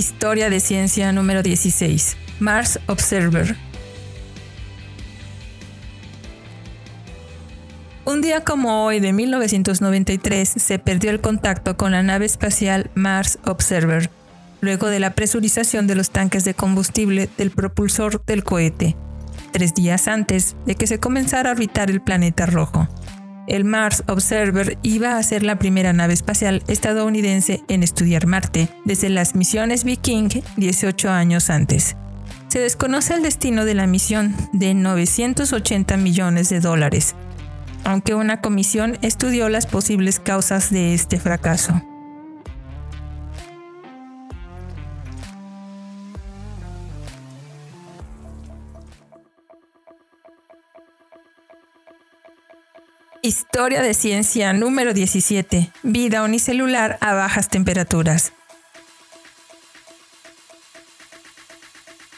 Historia 0.00 0.48
de 0.48 0.60
ciencia 0.60 1.12
número 1.12 1.42
16. 1.42 2.16
Mars 2.38 2.80
Observer. 2.86 3.54
Un 8.06 8.22
día 8.22 8.42
como 8.42 8.86
hoy 8.86 8.98
de 9.00 9.12
1993 9.12 10.48
se 10.56 10.78
perdió 10.78 11.10
el 11.10 11.20
contacto 11.20 11.76
con 11.76 11.92
la 11.92 12.02
nave 12.02 12.24
espacial 12.24 12.90
Mars 12.94 13.38
Observer, 13.44 14.08
luego 14.62 14.86
de 14.86 15.00
la 15.00 15.10
presurización 15.10 15.86
de 15.86 15.96
los 15.96 16.08
tanques 16.08 16.44
de 16.44 16.54
combustible 16.54 17.28
del 17.36 17.50
propulsor 17.50 18.24
del 18.24 18.42
cohete, 18.42 18.96
tres 19.52 19.74
días 19.74 20.08
antes 20.08 20.56
de 20.64 20.76
que 20.76 20.86
se 20.86 20.98
comenzara 20.98 21.50
a 21.50 21.52
orbitar 21.52 21.90
el 21.90 22.00
planeta 22.00 22.46
rojo 22.46 22.88
el 23.50 23.64
Mars 23.64 24.04
Observer 24.06 24.78
iba 24.82 25.16
a 25.16 25.22
ser 25.22 25.42
la 25.42 25.58
primera 25.58 25.92
nave 25.92 26.14
espacial 26.14 26.62
estadounidense 26.68 27.62
en 27.68 27.82
estudiar 27.82 28.26
Marte 28.26 28.68
desde 28.84 29.10
las 29.10 29.34
misiones 29.34 29.82
Viking 29.82 30.28
18 30.56 31.10
años 31.10 31.50
antes. 31.50 31.96
Se 32.46 32.60
desconoce 32.60 33.14
el 33.14 33.22
destino 33.22 33.64
de 33.64 33.74
la 33.74 33.86
misión 33.86 34.36
de 34.52 34.74
980 34.74 35.96
millones 35.96 36.48
de 36.48 36.60
dólares, 36.60 37.16
aunque 37.84 38.14
una 38.14 38.40
comisión 38.40 38.98
estudió 39.02 39.48
las 39.48 39.66
posibles 39.66 40.20
causas 40.20 40.70
de 40.70 40.94
este 40.94 41.18
fracaso. 41.18 41.82
Historia 53.22 53.82
de 53.82 53.92
ciencia 53.92 54.54
número 54.54 54.94
17. 54.94 55.70
Vida 55.82 56.22
unicelular 56.22 56.96
a 57.02 57.12
bajas 57.12 57.48
temperaturas. 57.48 58.32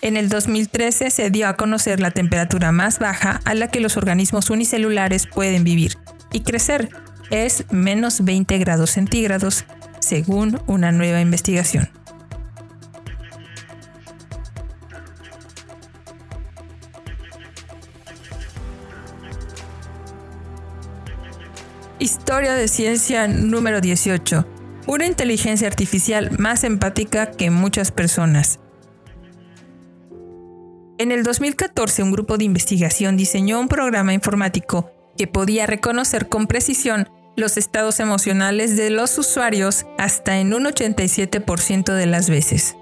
En 0.01 0.17
el 0.17 0.29
2013 0.29 1.11
se 1.11 1.31
dio 1.31 1.49
a 1.49 1.57
conocer 1.57 1.99
la 1.99 2.13
temperatura 2.13 2.71
más 2.71 3.01
baja 3.01 3.41
a 3.45 3.55
la 3.55 3.69
que 3.69 3.81
los 3.81 3.97
organismos 3.97 4.49
unicelulares 4.49 5.27
pueden 5.27 5.65
vivir 5.65 5.99
y 6.33 6.43
crecer. 6.43 6.89
Es 7.33 7.65
menos 7.73 8.25
20 8.25 8.57
grados 8.59 8.91
centígrados, 8.91 9.65
según 9.99 10.61
una 10.69 10.93
nueva 10.93 11.21
investigación. 11.21 11.91
Historia 22.33 22.55
de 22.55 22.67
ciencia 22.67 23.29
número 23.29 23.83
18. 23.83 24.47
Una 24.87 25.05
inteligencia 25.05 25.69
artificial 25.69 26.31
más 26.39 26.65
empática 26.65 27.31
que 27.31 27.51
muchas 27.51 27.93
personas. 27.93 28.59
En 30.97 31.13
el 31.13 31.25
2014, 31.25 32.03
un 32.03 32.11
grupo 32.11 32.39
de 32.39 32.45
investigación 32.45 33.19
diseñó 33.19 33.61
un 33.61 33.69
programa 33.69 34.15
informático 34.15 34.91
que 35.19 35.27
podía 35.27 35.67
reconocer 35.67 36.31
con 36.31 36.47
precisión 36.47 37.07
los 37.37 37.59
estados 37.59 38.01
emocionales 38.01 38.79
de 38.79 38.89
los 38.89 39.19
usuarios 39.19 39.85
hasta 39.99 40.39
en 40.39 40.55
un 40.55 40.65
87% 40.65 41.93
de 41.93 42.07
las 42.07 42.31
veces. 42.31 42.77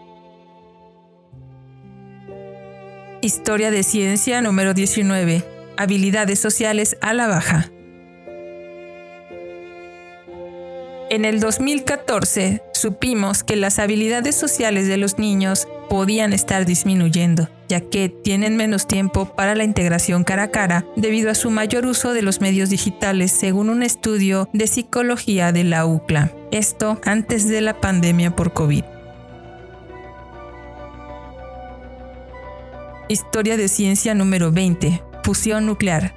Historia 3.21 3.73
de 3.73 3.83
ciencia 3.83 4.43
número 4.43 4.75
19. 4.75 5.45
Habilidades 5.77 6.39
sociales 6.39 6.97
a 7.01 7.15
la 7.15 7.27
baja. 7.27 7.69
En 11.11 11.25
el 11.25 11.41
2014 11.41 12.63
supimos 12.73 13.43
que 13.43 13.57
las 13.57 13.81
habilidades 13.81 14.37
sociales 14.37 14.87
de 14.87 14.97
los 14.97 15.19
niños 15.19 15.67
podían 15.89 16.33
estar 16.33 16.65
disminuyendo, 16.67 17.49
ya 17.69 17.81
que 17.81 18.09
tienen 18.09 18.57
menos 18.57 18.87
tiempo 18.87 19.25
para 19.25 19.57
la 19.57 19.65
integración 19.65 20.23
cara 20.23 20.45
a 20.45 20.51
cara 20.53 20.87
debido 20.95 21.29
a 21.29 21.35
su 21.35 21.51
mayor 21.51 21.85
uso 21.87 22.13
de 22.13 22.23
los 22.23 22.41
medios 22.41 22.71
digitales, 22.71 23.33
según 23.33 23.71
un 23.71 23.83
estudio 23.83 24.49
de 24.53 24.69
psicología 24.69 25.51
de 25.51 25.65
la 25.65 25.85
UCLA. 25.85 26.31
Esto 26.53 27.01
antes 27.05 27.49
de 27.49 27.61
la 27.61 27.81
pandemia 27.81 28.37
por 28.37 28.53
COVID. 28.53 28.85
Historia 33.09 33.57
de 33.57 33.67
ciencia 33.67 34.15
número 34.15 34.53
20. 34.53 35.03
Fusión 35.25 35.67
nuclear. 35.67 36.15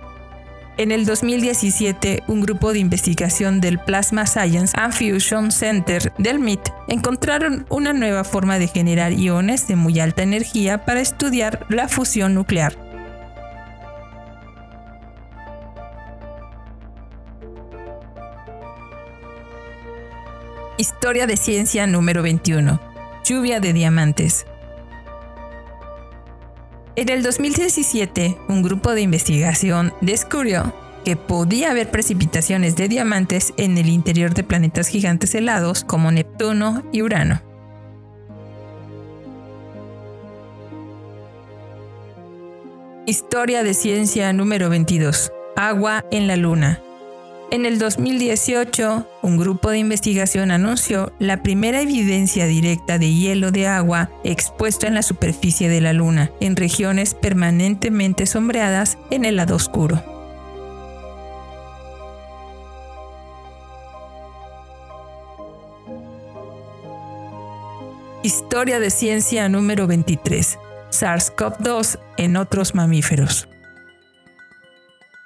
En 0.75 0.91
el 0.91 1.05
2017, 1.05 2.23
un 2.27 2.41
grupo 2.41 2.73
de 2.73 2.79
investigación 2.79 3.61
del 3.61 3.77
Plasma 3.77 4.25
Science 4.25 4.75
and 4.75 4.91
Fusion 4.91 5.51
Center 5.51 6.11
del 6.17 6.39
MIT 6.39 6.61
encontraron 6.87 7.67
una 7.69 7.93
nueva 7.93 8.23
forma 8.23 8.57
de 8.57 8.67
generar 8.67 9.13
iones 9.13 9.67
de 9.67 9.75
muy 9.75 9.99
alta 9.99 10.23
energía 10.23 10.83
para 10.83 10.99
estudiar 10.99 11.67
la 11.69 11.87
fusión 11.87 12.33
nuclear. 12.33 12.75
Historia 20.79 21.27
de 21.27 21.37
ciencia 21.37 21.85
número 21.85 22.23
21. 22.23 22.79
Lluvia 23.23 23.59
de 23.59 23.73
diamantes. 23.73 24.47
En 26.95 27.09
el 27.09 27.23
2017, 27.23 28.37
un 28.49 28.61
grupo 28.61 28.91
de 28.91 29.01
investigación 29.01 29.93
descubrió 30.01 30.71
que 31.03 31.15
podía 31.15 31.71
haber 31.71 31.89
precipitaciones 31.89 32.75
de 32.75 32.87
diamantes 32.87 33.51
en 33.57 33.79
el 33.79 33.89
interior 33.89 34.35
de 34.35 34.43
planetas 34.43 34.89
gigantes 34.89 35.33
helados 35.33 35.83
como 35.83 36.11
Neptuno 36.11 36.83
y 36.91 37.01
Urano. 37.01 37.41
Historia 43.07 43.63
de 43.63 43.73
ciencia 43.73 44.31
número 44.31 44.69
22. 44.69 45.31
Agua 45.55 46.05
en 46.11 46.27
la 46.27 46.35
Luna. 46.35 46.79
En 47.51 47.65
el 47.67 47.77
2018, 47.77 49.07
un 49.21 49.37
grupo 49.37 49.69
de 49.69 49.77
investigación 49.77 50.49
anunció 50.49 51.13
la 51.19 51.43
primera 51.43 51.81
evidencia 51.81 52.47
directa 52.47 52.97
de 52.97 53.13
hielo 53.13 53.51
de 53.51 53.67
agua 53.67 54.09
expuesto 54.23 54.87
en 54.87 54.95
la 54.95 55.03
superficie 55.03 55.69
de 55.69 55.79
la 55.79 55.93
Luna, 55.93 56.31
en 56.39 56.55
regiones 56.55 57.13
permanentemente 57.13 58.25
sombreadas 58.25 58.97
en 59.11 59.23
el 59.25 59.35
lado 59.35 59.55
oscuro. 59.55 60.03
Historia 68.23 68.79
de 68.79 68.89
ciencia 68.89 69.47
número 69.49 69.85
23. 69.85 70.57
SARS-CoV-2 70.89 71.99
en 72.17 72.37
otros 72.37 72.73
mamíferos. 72.73 73.49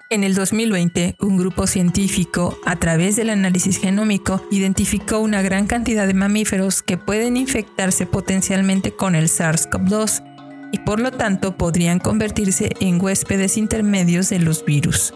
En 0.09 0.23
el 0.23 0.35
2020, 0.35 1.17
un 1.19 1.35
grupo 1.35 1.67
científico, 1.67 2.57
a 2.65 2.77
través 2.77 3.17
del 3.17 3.29
análisis 3.29 3.77
genómico, 3.77 4.41
identificó 4.51 5.19
una 5.19 5.41
gran 5.41 5.67
cantidad 5.67 6.07
de 6.07 6.13
mamíferos 6.13 6.81
que 6.81 6.97
pueden 6.97 7.35
infectarse 7.35 8.05
potencialmente 8.05 8.93
con 8.93 9.15
el 9.15 9.27
SARS-CoV-2 9.27 10.69
y 10.71 10.79
por 10.79 11.01
lo 11.01 11.11
tanto 11.11 11.57
podrían 11.57 11.99
convertirse 11.99 12.69
en 12.79 13.03
huéspedes 13.03 13.57
intermedios 13.57 14.29
de 14.29 14.39
los 14.39 14.63
virus. 14.63 15.13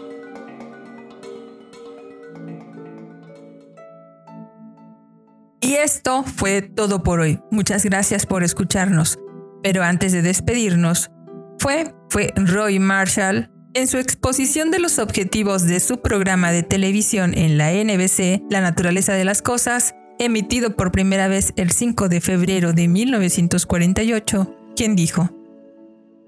Y 5.62 5.72
esto 5.76 6.22
fue 6.22 6.60
todo 6.60 7.02
por 7.02 7.20
hoy. 7.20 7.40
Muchas 7.50 7.86
gracias 7.86 8.26
por 8.26 8.42
escucharnos. 8.44 9.18
Pero 9.62 9.84
antes 9.84 10.12
de 10.12 10.20
despedirnos, 10.20 11.10
fue, 11.58 11.94
fue 12.10 12.30
Roy 12.36 12.78
Marshall 12.78 13.48
en 13.74 13.88
su 13.88 13.98
exposición 13.98 14.70
de 14.70 14.78
los 14.78 14.98
objetivos 14.98 15.64
de 15.64 15.80
su 15.80 16.00
programa 16.00 16.52
de 16.52 16.62
televisión 16.62 17.32
en 17.36 17.56
la 17.58 17.72
NBC, 17.72 18.42
La 18.50 18.60
naturaleza 18.60 19.14
de 19.14 19.24
las 19.24 19.40
cosas, 19.40 19.94
emitido 20.18 20.76
por 20.76 20.92
primera 20.92 21.28
vez 21.28 21.52
el 21.56 21.70
5 21.70 22.08
de 22.08 22.20
febrero 22.20 22.72
de 22.72 22.88
1948, 22.88 24.56
quien 24.76 24.94
dijo, 24.94 25.30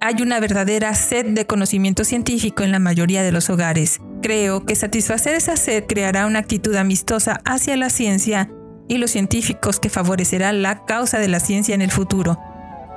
hay 0.00 0.20
una 0.20 0.40
verdadera 0.40 0.94
sed 0.94 1.26
de 1.26 1.46
conocimiento 1.46 2.04
científico 2.04 2.62
en 2.62 2.72
la 2.72 2.78
mayoría 2.78 3.22
de 3.22 3.32
los 3.32 3.48
hogares. 3.48 4.00
Creo 4.20 4.66
que 4.66 4.74
satisfacer 4.74 5.34
esa 5.34 5.56
sed 5.56 5.84
creará 5.86 6.26
una 6.26 6.40
actitud 6.40 6.74
amistosa 6.76 7.40
hacia 7.44 7.76
la 7.76 7.88
ciencia 7.88 8.50
y 8.86 8.98
los 8.98 9.12
científicos 9.12 9.80
que 9.80 9.88
favorecerá 9.88 10.52
la 10.52 10.84
causa 10.84 11.18
de 11.18 11.28
la 11.28 11.40
ciencia 11.40 11.74
en 11.74 11.80
el 11.80 11.90
futuro. 11.90 12.38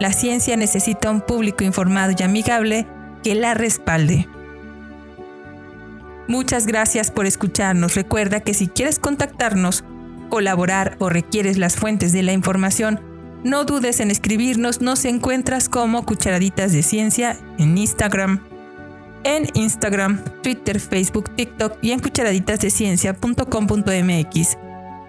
La 0.01 0.12
ciencia 0.12 0.57
necesita 0.57 1.10
un 1.10 1.21
público 1.21 1.63
informado 1.63 2.13
y 2.17 2.23
amigable 2.23 2.86
que 3.23 3.36
la 3.36 3.53
respalde. 3.53 4.27
Muchas 6.27 6.65
gracias 6.65 7.11
por 7.11 7.25
escucharnos. 7.25 7.95
Recuerda 7.95 8.41
que 8.41 8.53
si 8.53 8.67
quieres 8.67 8.99
contactarnos, 8.99 9.85
colaborar 10.29 10.97
o 10.99 11.09
requieres 11.09 11.57
las 11.57 11.75
fuentes 11.75 12.11
de 12.11 12.23
la 12.23 12.33
información, 12.33 12.99
no 13.43 13.63
dudes 13.63 13.99
en 13.99 14.09
escribirnos. 14.11 14.81
Nos 14.81 15.05
encuentras 15.05 15.69
como 15.69 16.05
Cucharaditas 16.05 16.73
de 16.73 16.83
Ciencia 16.83 17.37
en 17.57 17.75
Instagram, 17.77 18.43
en 19.23 19.49
Instagram, 19.53 20.21
Twitter, 20.43 20.79
Facebook, 20.79 21.33
TikTok 21.35 21.77
y 21.81 21.91
en 21.91 21.99
cucharaditasdeciencia.com.mx. 21.99 24.57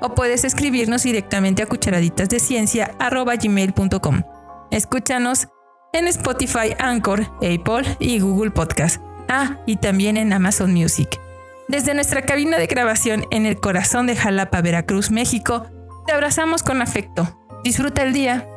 O 0.00 0.14
puedes 0.14 0.44
escribirnos 0.44 1.02
directamente 1.02 1.64
a 1.64 1.66
cucharaditasdeciencia.gmail.com. 1.66 4.22
Escúchanos 4.70 5.48
en 5.92 6.06
Spotify, 6.06 6.76
Anchor, 6.78 7.22
Apple 7.36 7.96
y 7.98 8.20
Google 8.20 8.52
Podcast. 8.52 9.07
Ah, 9.28 9.58
y 9.66 9.76
también 9.76 10.16
en 10.16 10.32
Amazon 10.32 10.72
Music. 10.72 11.20
Desde 11.68 11.92
nuestra 11.92 12.22
cabina 12.22 12.58
de 12.58 12.66
grabación 12.66 13.26
en 13.30 13.44
el 13.44 13.60
corazón 13.60 14.06
de 14.06 14.16
Jalapa, 14.16 14.62
Veracruz, 14.62 15.10
México, 15.10 15.66
te 16.06 16.12
abrazamos 16.12 16.62
con 16.62 16.80
afecto. 16.80 17.38
Disfruta 17.62 18.02
el 18.02 18.14
día. 18.14 18.48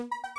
you 0.00 0.37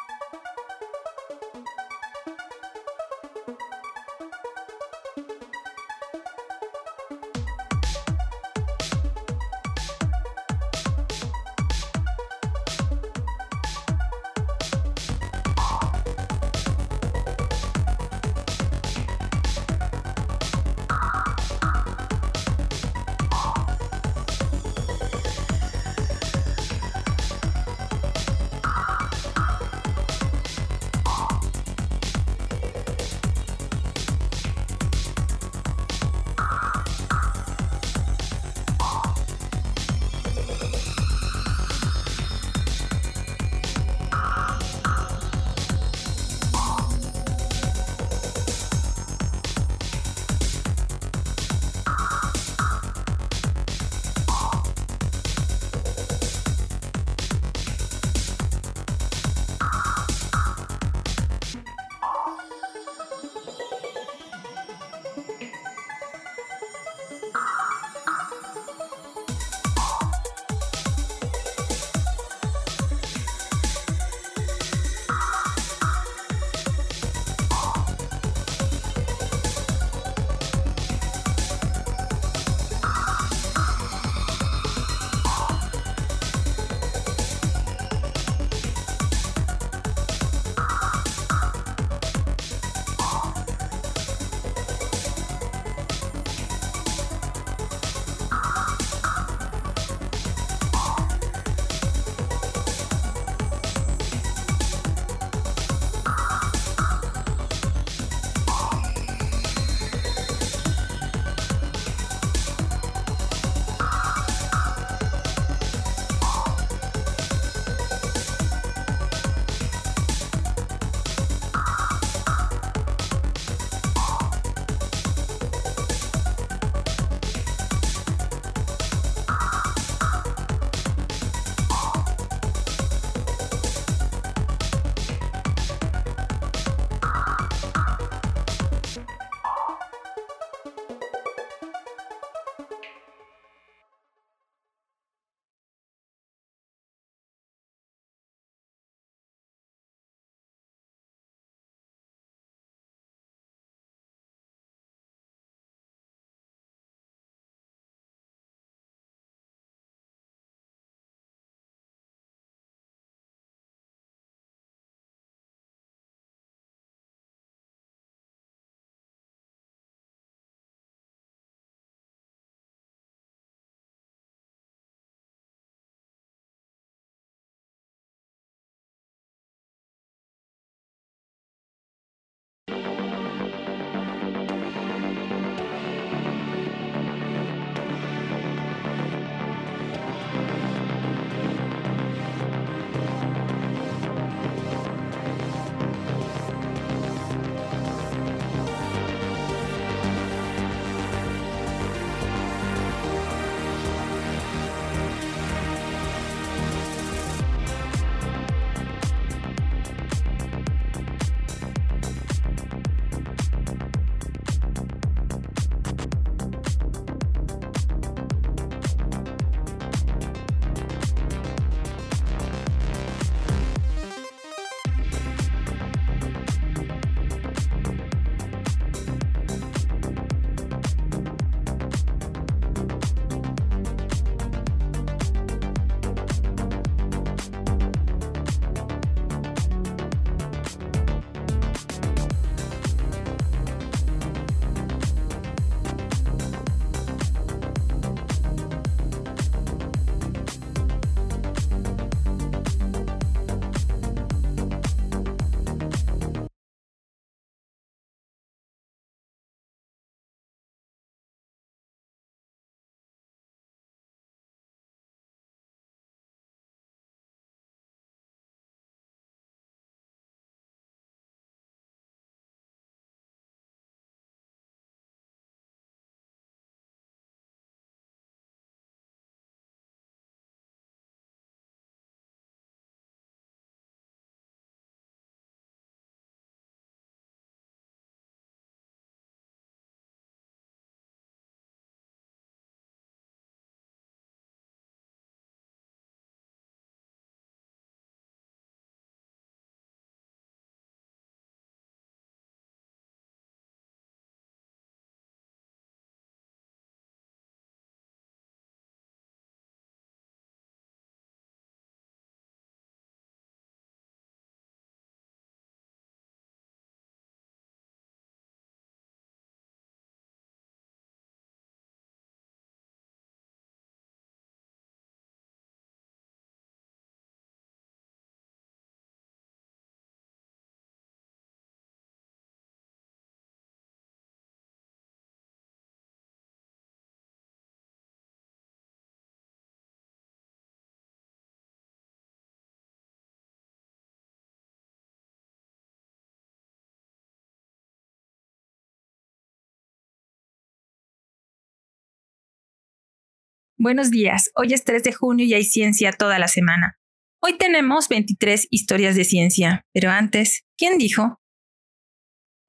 Buenos 353.82 354.12
días, 354.12 354.52
hoy 354.56 354.74
es 354.74 354.84
3 354.84 355.04
de 355.04 355.14
junio 355.14 355.46
y 355.46 355.54
hay 355.54 355.64
ciencia 355.64 356.12
toda 356.12 356.38
la 356.38 356.50
semana. 356.50 357.00
Hoy 357.42 357.58
tenemos 357.58 358.10
23 358.10 358.68
historias 358.70 359.16
de 359.16 359.24
ciencia, 359.24 359.86
pero 359.94 360.12
antes, 360.12 360.66
¿quién 360.78 360.98
dijo? 360.98 361.40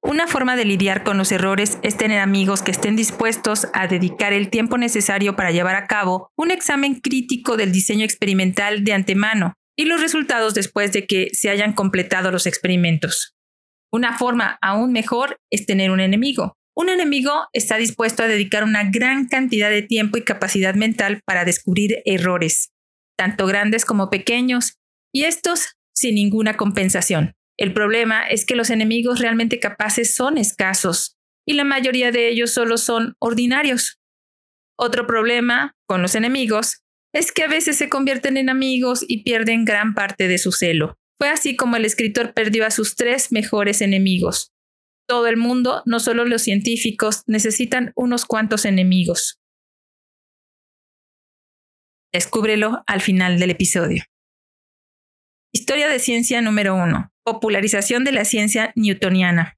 Una 0.01 0.25
forma 0.25 0.55
de 0.55 0.63
lidiar 0.63 1.03
con 1.03 1.17
los 1.17 1.33
errores 1.33 1.79
es 1.83 1.97
tener 1.97 2.19
amigos 2.19 2.61
que 2.61 2.71
estén 2.71 2.95
dispuestos 2.95 3.67
a 3.73 3.87
dedicar 3.87 4.31
el 4.31 4.49
tiempo 4.49 4.77
necesario 4.77 5.35
para 5.35 5.51
llevar 5.51 5.75
a 5.75 5.85
cabo 5.85 6.31
un 6.37 6.49
examen 6.49 7.01
crítico 7.01 7.57
del 7.57 7.73
diseño 7.73 8.05
experimental 8.05 8.85
de 8.85 8.93
antemano 8.93 9.55
y 9.77 9.83
los 9.83 9.99
resultados 9.99 10.53
después 10.53 10.93
de 10.93 11.07
que 11.07 11.27
se 11.33 11.49
hayan 11.49 11.73
completado 11.73 12.31
los 12.31 12.47
experimentos. 12.47 13.35
Una 13.91 14.17
forma 14.17 14.57
aún 14.61 14.93
mejor 14.93 15.41
es 15.51 15.65
tener 15.65 15.91
un 15.91 15.99
enemigo. 15.99 16.55
Un 16.81 16.89
enemigo 16.89 17.47
está 17.53 17.77
dispuesto 17.77 18.23
a 18.23 18.27
dedicar 18.27 18.63
una 18.63 18.89
gran 18.89 19.27
cantidad 19.27 19.69
de 19.69 19.83
tiempo 19.83 20.17
y 20.17 20.23
capacidad 20.23 20.73
mental 20.73 21.21
para 21.27 21.45
descubrir 21.45 22.01
errores, 22.05 22.71
tanto 23.15 23.45
grandes 23.45 23.85
como 23.85 24.09
pequeños, 24.09 24.79
y 25.13 25.25
estos 25.25 25.75
sin 25.93 26.15
ninguna 26.15 26.57
compensación. 26.57 27.35
El 27.55 27.71
problema 27.71 28.27
es 28.27 28.47
que 28.47 28.55
los 28.55 28.71
enemigos 28.71 29.19
realmente 29.19 29.59
capaces 29.59 30.15
son 30.15 30.39
escasos, 30.39 31.19
y 31.47 31.53
la 31.53 31.65
mayoría 31.65 32.11
de 32.11 32.29
ellos 32.29 32.51
solo 32.51 32.79
son 32.79 33.13
ordinarios. 33.19 33.99
Otro 34.75 35.05
problema 35.05 35.75
con 35.87 36.01
los 36.01 36.15
enemigos 36.15 36.81
es 37.13 37.31
que 37.31 37.43
a 37.43 37.47
veces 37.47 37.77
se 37.77 37.89
convierten 37.89 38.37
en 38.37 38.49
amigos 38.49 39.05
y 39.07 39.21
pierden 39.21 39.65
gran 39.65 39.93
parte 39.93 40.27
de 40.27 40.39
su 40.39 40.51
celo. 40.51 40.97
Fue 41.19 41.29
así 41.29 41.55
como 41.55 41.75
el 41.75 41.85
escritor 41.85 42.33
perdió 42.33 42.65
a 42.65 42.71
sus 42.71 42.95
tres 42.95 43.31
mejores 43.31 43.81
enemigos. 43.81 44.51
Todo 45.07 45.27
el 45.27 45.37
mundo, 45.37 45.83
no 45.85 45.99
solo 45.99 46.25
los 46.25 46.41
científicos, 46.41 47.23
necesitan 47.27 47.91
unos 47.95 48.25
cuantos 48.25 48.65
enemigos. 48.65 49.39
Descúbrelo 52.13 52.83
al 52.87 53.01
final 53.01 53.39
del 53.39 53.51
episodio. 53.51 54.03
Historia 55.53 55.89
de 55.89 55.99
ciencia 55.99 56.41
número 56.41 56.75
1. 56.75 57.11
Popularización 57.25 58.03
de 58.03 58.11
la 58.11 58.25
ciencia 58.25 58.71
newtoniana. 58.75 59.57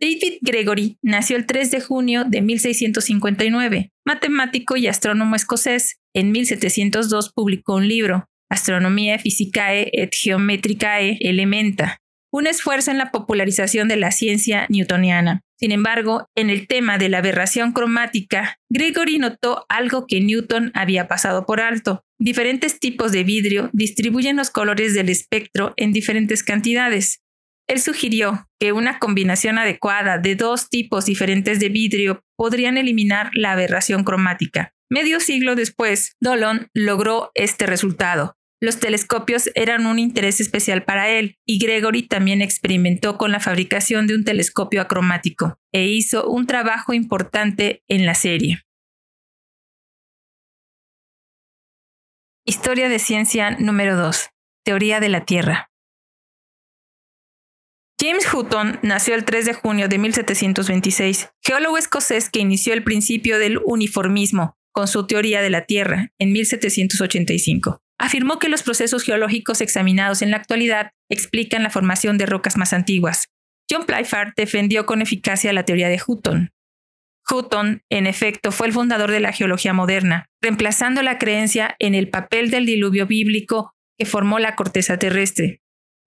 David 0.00 0.38
Gregory 0.40 0.98
nació 1.02 1.36
el 1.36 1.46
3 1.46 1.70
de 1.70 1.80
junio 1.80 2.24
de 2.24 2.40
1659. 2.40 3.92
Matemático 4.06 4.76
y 4.76 4.86
astrónomo 4.86 5.36
escocés, 5.36 6.00
en 6.14 6.32
1702 6.32 7.32
publicó 7.32 7.74
un 7.74 7.86
libro, 7.86 8.26
Astronomia 8.50 9.18
Physicae 9.18 9.90
et 9.92 10.10
Geometricae 10.12 11.18
Elementa, 11.20 11.99
un 12.32 12.46
esfuerzo 12.46 12.90
en 12.90 12.98
la 12.98 13.10
popularización 13.10 13.88
de 13.88 13.96
la 13.96 14.10
ciencia 14.10 14.66
newtoniana. 14.68 15.42
Sin 15.58 15.72
embargo, 15.72 16.26
en 16.34 16.48
el 16.48 16.66
tema 16.66 16.96
de 16.96 17.08
la 17.08 17.18
aberración 17.18 17.72
cromática, 17.72 18.56
Gregory 18.70 19.18
notó 19.18 19.66
algo 19.68 20.06
que 20.06 20.20
Newton 20.20 20.70
había 20.74 21.06
pasado 21.06 21.44
por 21.44 21.60
alto. 21.60 22.02
Diferentes 22.18 22.80
tipos 22.80 23.12
de 23.12 23.24
vidrio 23.24 23.68
distribuyen 23.72 24.36
los 24.36 24.50
colores 24.50 24.94
del 24.94 25.10
espectro 25.10 25.74
en 25.76 25.92
diferentes 25.92 26.42
cantidades. 26.42 27.20
Él 27.68 27.80
sugirió 27.80 28.48
que 28.58 28.72
una 28.72 28.98
combinación 28.98 29.58
adecuada 29.58 30.18
de 30.18 30.34
dos 30.34 30.70
tipos 30.70 31.04
diferentes 31.04 31.60
de 31.60 31.68
vidrio 31.68 32.24
podrían 32.36 32.78
eliminar 32.78 33.30
la 33.34 33.52
aberración 33.52 34.02
cromática. 34.02 34.72
Medio 34.88 35.20
siglo 35.20 35.54
después, 35.54 36.16
Dollond 36.20 36.66
logró 36.74 37.30
este 37.34 37.66
resultado. 37.66 38.36
Los 38.62 38.78
telescopios 38.78 39.48
eran 39.54 39.86
un 39.86 39.98
interés 39.98 40.38
especial 40.38 40.84
para 40.84 41.08
él 41.08 41.38
y 41.46 41.58
Gregory 41.58 42.06
también 42.06 42.42
experimentó 42.42 43.16
con 43.16 43.32
la 43.32 43.40
fabricación 43.40 44.06
de 44.06 44.14
un 44.14 44.24
telescopio 44.24 44.82
acromático 44.82 45.58
e 45.72 45.86
hizo 45.86 46.28
un 46.28 46.46
trabajo 46.46 46.92
importante 46.92 47.82
en 47.88 48.04
la 48.04 48.14
serie. 48.14 48.62
Historia 52.44 52.90
de 52.90 52.98
ciencia 52.98 53.52
número 53.52 53.96
2. 53.96 54.28
Teoría 54.62 55.00
de 55.00 55.08
la 55.08 55.24
Tierra. 55.24 55.70
James 57.98 58.26
Hutton 58.32 58.78
nació 58.82 59.14
el 59.14 59.24
3 59.24 59.46
de 59.46 59.54
junio 59.54 59.88
de 59.88 59.98
1726, 59.98 61.30
geólogo 61.42 61.78
escocés 61.78 62.30
que 62.30 62.40
inició 62.40 62.72
el 62.72 62.82
principio 62.82 63.38
del 63.38 63.58
uniformismo 63.64 64.58
con 64.72 64.88
su 64.88 65.06
teoría 65.06 65.42
de 65.42 65.50
la 65.50 65.64
Tierra 65.64 66.12
en 66.18 66.32
1785. 66.32 67.82
Afirmó 68.00 68.38
que 68.38 68.48
los 68.48 68.62
procesos 68.62 69.04
geológicos 69.04 69.60
examinados 69.60 70.22
en 70.22 70.30
la 70.32 70.38
actualidad 70.38 70.90
explican 71.08 71.62
la 71.62 71.70
formación 71.70 72.18
de 72.18 72.26
rocas 72.26 72.56
más 72.56 72.72
antiguas. 72.72 73.26
John 73.70 73.86
Plyford 73.86 74.32
defendió 74.36 74.86
con 74.86 75.02
eficacia 75.02 75.52
la 75.52 75.64
teoría 75.64 75.88
de 75.88 76.00
Hutton. 76.04 76.50
Hutton, 77.30 77.82
en 77.90 78.06
efecto, 78.06 78.50
fue 78.50 78.66
el 78.66 78.72
fundador 78.72 79.12
de 79.12 79.20
la 79.20 79.32
geología 79.32 79.72
moderna, 79.72 80.26
reemplazando 80.42 81.02
la 81.02 81.18
creencia 81.18 81.76
en 81.78 81.94
el 81.94 82.08
papel 82.08 82.50
del 82.50 82.66
diluvio 82.66 83.06
bíblico 83.06 83.74
que 83.96 84.06
formó 84.06 84.38
la 84.38 84.56
corteza 84.56 84.98
terrestre 84.98 85.60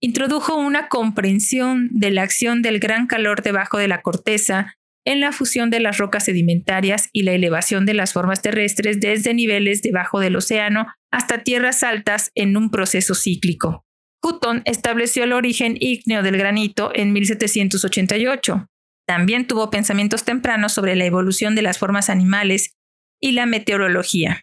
introdujo 0.03 0.57
una 0.57 0.89
comprensión 0.89 1.87
de 1.93 2.11
la 2.11 2.23
acción 2.23 2.61
del 2.61 2.79
gran 2.81 3.07
calor 3.07 3.41
debajo 3.41 3.77
de 3.77 3.87
la 3.87 4.01
corteza 4.01 4.75
en 5.05 5.19
la 5.19 5.31
fusión 5.31 5.69
de 5.69 5.79
las 5.79 5.97
rocas 5.97 6.25
sedimentarias 6.25 7.09
y 7.11 7.23
la 7.23 7.33
elevación 7.33 7.85
de 7.85 7.93
las 7.93 8.13
formas 8.13 8.41
terrestres 8.41 8.99
desde 8.99 9.33
niveles 9.33 9.81
debajo 9.81 10.19
del 10.19 10.35
océano 10.35 10.87
hasta 11.11 11.43
tierras 11.43 11.83
altas 11.83 12.31
en 12.35 12.55
un 12.57 12.69
proceso 12.71 13.15
cíclico. 13.15 13.85
Hutton 14.23 14.61
estableció 14.65 15.25
el 15.25 15.33
origen 15.33 15.75
ígneo 15.79 16.23
del 16.23 16.37
granito 16.37 16.91
en 16.95 17.11
1788. 17.11 18.67
También 19.05 19.47
tuvo 19.47 19.69
pensamientos 19.69 20.23
tempranos 20.23 20.71
sobre 20.71 20.95
la 20.95 21.05
evolución 21.05 21.55
de 21.55 21.61
las 21.61 21.77
formas 21.77 22.09
animales 22.09 22.73
y 23.21 23.33
la 23.33 23.45
meteorología. 23.45 24.41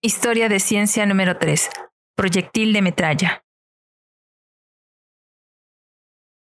Historia 0.00 0.48
de 0.48 0.60
ciencia 0.60 1.06
número 1.06 1.38
3. 1.38 1.70
Proyectil 2.14 2.72
de 2.72 2.82
metralla. 2.82 3.43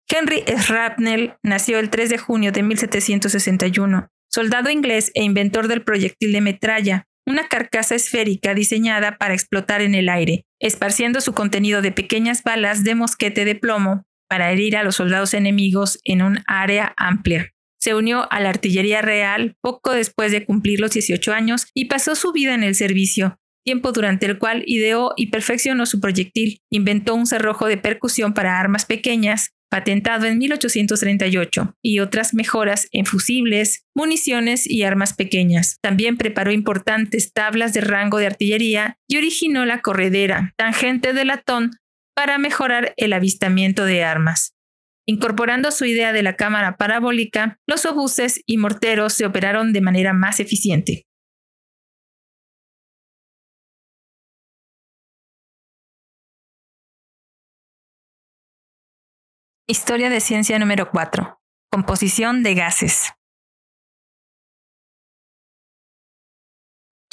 Henry 0.09 0.43
Shrapnel 0.47 1.33
nació 1.43 1.79
el 1.79 1.89
3 1.89 2.09
de 2.09 2.17
junio 2.17 2.51
de 2.51 2.63
1761, 2.63 4.07
soldado 4.29 4.69
inglés 4.69 5.11
e 5.13 5.23
inventor 5.23 5.67
del 5.67 5.83
proyectil 5.83 6.31
de 6.31 6.41
metralla, 6.41 7.07
una 7.25 7.49
carcasa 7.49 7.95
esférica 7.95 8.53
diseñada 8.53 9.17
para 9.17 9.33
explotar 9.33 9.81
en 9.81 9.95
el 9.95 10.07
aire, 10.07 10.45
esparciendo 10.59 11.19
su 11.19 11.33
contenido 11.33 11.81
de 11.81 11.91
pequeñas 11.91 12.43
balas 12.43 12.85
de 12.85 12.95
mosquete 12.95 13.43
de 13.43 13.55
plomo 13.55 14.05
para 14.29 14.51
herir 14.51 14.77
a 14.77 14.83
los 14.83 14.95
soldados 14.95 15.33
enemigos 15.33 15.99
en 16.05 16.21
un 16.21 16.39
área 16.47 16.93
amplia. 16.95 17.51
Se 17.77 17.93
unió 17.93 18.31
a 18.31 18.39
la 18.39 18.49
Artillería 18.49 19.01
Real 19.01 19.55
poco 19.61 19.91
después 19.91 20.31
de 20.31 20.45
cumplir 20.45 20.79
los 20.79 20.91
18 20.91 21.33
años 21.33 21.67
y 21.73 21.85
pasó 21.85 22.15
su 22.15 22.31
vida 22.31 22.53
en 22.53 22.63
el 22.63 22.75
servicio, 22.75 23.37
tiempo 23.63 23.91
durante 23.91 24.25
el 24.25 24.37
cual 24.39 24.63
ideó 24.65 25.11
y 25.17 25.27
perfeccionó 25.27 25.85
su 25.85 25.99
proyectil. 25.99 26.61
Inventó 26.69 27.13
un 27.13 27.27
cerrojo 27.27 27.67
de 27.67 27.77
percusión 27.77 28.33
para 28.33 28.59
armas 28.59 28.85
pequeñas, 28.85 29.51
patentado 29.69 30.25
en 30.25 30.37
1838, 30.37 31.75
y 31.81 31.99
otras 31.99 32.33
mejoras 32.33 32.87
en 32.91 33.05
fusibles, 33.05 33.85
municiones 33.95 34.69
y 34.69 34.83
armas 34.83 35.13
pequeñas. 35.13 35.77
También 35.81 36.17
preparó 36.17 36.51
importantes 36.51 37.33
tablas 37.33 37.73
de 37.73 37.81
rango 37.81 38.17
de 38.17 38.27
artillería 38.27 38.97
y 39.07 39.17
originó 39.17 39.65
la 39.65 39.81
corredera, 39.81 40.53
tangente 40.57 41.13
de 41.13 41.25
latón, 41.25 41.71
para 42.15 42.37
mejorar 42.37 42.93
el 42.97 43.13
avistamiento 43.13 43.85
de 43.85 44.03
armas. 44.03 44.53
Incorporando 45.09 45.71
su 45.71 45.85
idea 45.85 46.11
de 46.11 46.21
la 46.21 46.35
cámara 46.35 46.75
parabólica, 46.75 47.59
los 47.65 47.85
obuses 47.85 48.41
y 48.45 48.57
morteros 48.57 49.13
se 49.13 49.25
operaron 49.25 49.71
de 49.71 49.81
manera 49.81 50.13
más 50.13 50.41
eficiente. 50.41 51.06
Historia 59.69 60.09
de 60.09 60.21
ciencia 60.21 60.57
número 60.59 60.89
4. 60.91 61.41
Composición 61.69 62.41
de 62.41 62.55
gases. 62.55 63.11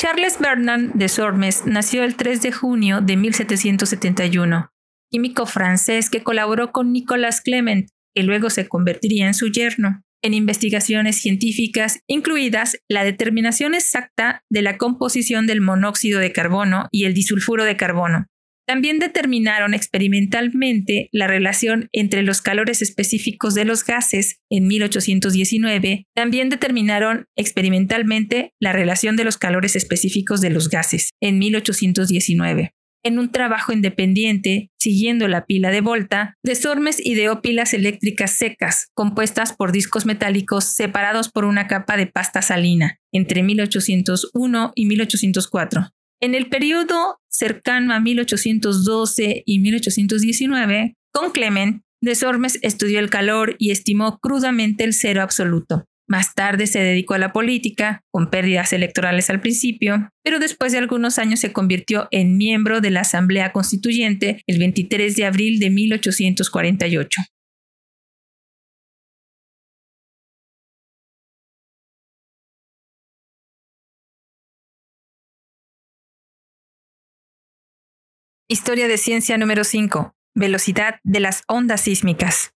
Charles 0.01 0.39
Bernard 0.39 0.93
de 0.93 1.09
Sormes 1.09 1.67
nació 1.67 2.05
el 2.05 2.15
3 2.15 2.43
de 2.43 2.53
junio 2.53 3.01
de 3.01 3.17
1771 3.17 4.71
químico 5.11 5.47
francés 5.47 6.11
que 6.11 6.23
colaboró 6.23 6.71
con 6.71 6.93
Nicolas 6.93 7.41
Clement, 7.41 7.89
que 8.15 8.23
luego 8.23 8.51
se 8.51 8.69
convertiría 8.69 9.27
en 9.27 9.35
su 9.35 9.49
yerno, 9.49 10.05
en 10.23 10.35
investigaciones 10.35 11.17
científicas, 11.17 12.03
incluidas 12.07 12.79
la 12.89 13.03
determinación 13.03 13.75
exacta 13.75 14.45
de 14.49 14.63
la 14.63 14.79
composición 14.79 15.49
del 15.49 15.61
monóxido 15.61 16.21
de 16.21 16.31
carbono 16.31 16.89
y 16.93 17.05
el 17.05 17.15
disulfuro 17.15 17.65
de 17.65 17.77
carbono. 17.77 18.27
También 18.67 18.99
determinaron 18.99 19.75
experimentalmente 19.75 21.09
la 21.13 21.27
relación 21.27 21.89
entre 21.93 22.23
los 22.23 22.41
calores 22.41 22.81
específicos 22.81 23.55
de 23.55 23.67
los 23.67 23.85
gases 23.85 24.41
en 24.51 24.67
1819. 24.67 26.07
También 26.15 26.49
determinaron 26.49 27.27
experimentalmente 27.37 28.55
la 28.59 28.73
relación 28.73 29.17
de 29.17 29.25
los 29.25 29.37
calores 29.37 29.77
específicos 29.77 30.41
de 30.41 30.51
los 30.51 30.71
gases 30.71 31.11
en 31.21 31.39
1819. 31.39 32.73
en 33.07 33.19
un 33.19 33.31
trabajo 33.31 33.73
independiente, 33.73 34.71
siguiendo 34.81 35.29
la 35.29 35.45
pila 35.45 35.71
de 35.71 35.83
Volta, 35.83 36.39
Desormes 36.43 37.05
ideó 37.05 37.43
pilas 37.43 37.75
eléctricas 37.75 38.31
secas, 38.31 38.89
compuestas 38.95 39.53
por 39.53 39.73
discos 39.73 40.07
metálicos 40.07 40.65
separados 40.65 41.31
por 41.31 41.45
una 41.45 41.67
capa 41.67 41.99
de 41.99 42.07
pasta 42.07 42.41
salina, 42.41 42.99
entre 43.13 43.43
1801 43.43 44.73
y 44.75 44.87
1804. 44.87 45.91
En 46.21 46.35
el 46.35 46.49
periodo 46.49 47.19
cercano 47.29 47.95
a 47.95 48.01
1812 48.01 49.43
y 49.45 49.59
1819, 49.59 50.97
con 51.13 51.33
Clement, 51.33 51.83
Desormes 52.01 52.59
estudió 52.63 52.99
el 52.99 53.11
calor 53.11 53.57
y 53.59 53.71
estimó 53.71 54.19
crudamente 54.19 54.85
el 54.85 54.93
cero 54.93 55.23
absoluto. 55.23 55.87
Más 56.07 56.35
tarde 56.35 56.67
se 56.67 56.81
dedicó 56.81 57.15
a 57.15 57.19
la 57.19 57.33
política, 57.33 58.03
con 58.11 58.29
pérdidas 58.29 58.75
electorales 58.75 59.31
al 59.31 59.41
principio, 59.41 60.11
pero 60.23 60.39
después 60.39 60.73
de 60.73 60.79
algunos 60.79 61.19
años 61.19 61.41
se 61.41 61.53
convirtió 61.53 62.09
en 62.11 62.37
miembro 62.37 62.83
de 62.83 62.91
la 62.91 63.01
Asamblea 63.01 63.53
Constituyente 63.53 64.43
el 64.47 64.59
23 64.59 65.17
de 65.17 65.25
abril 65.25 65.59
de 65.59 65.71
1848. 65.71 67.23
Historia 78.47 78.89
de 78.89 78.99
ciencia 78.99 79.39
número 79.39 79.65
5. 79.65 80.15
Velocidad 80.35 80.97
de 81.03 81.19
las 81.19 81.45
ondas 81.49 81.81
sísmicas. 81.81 82.51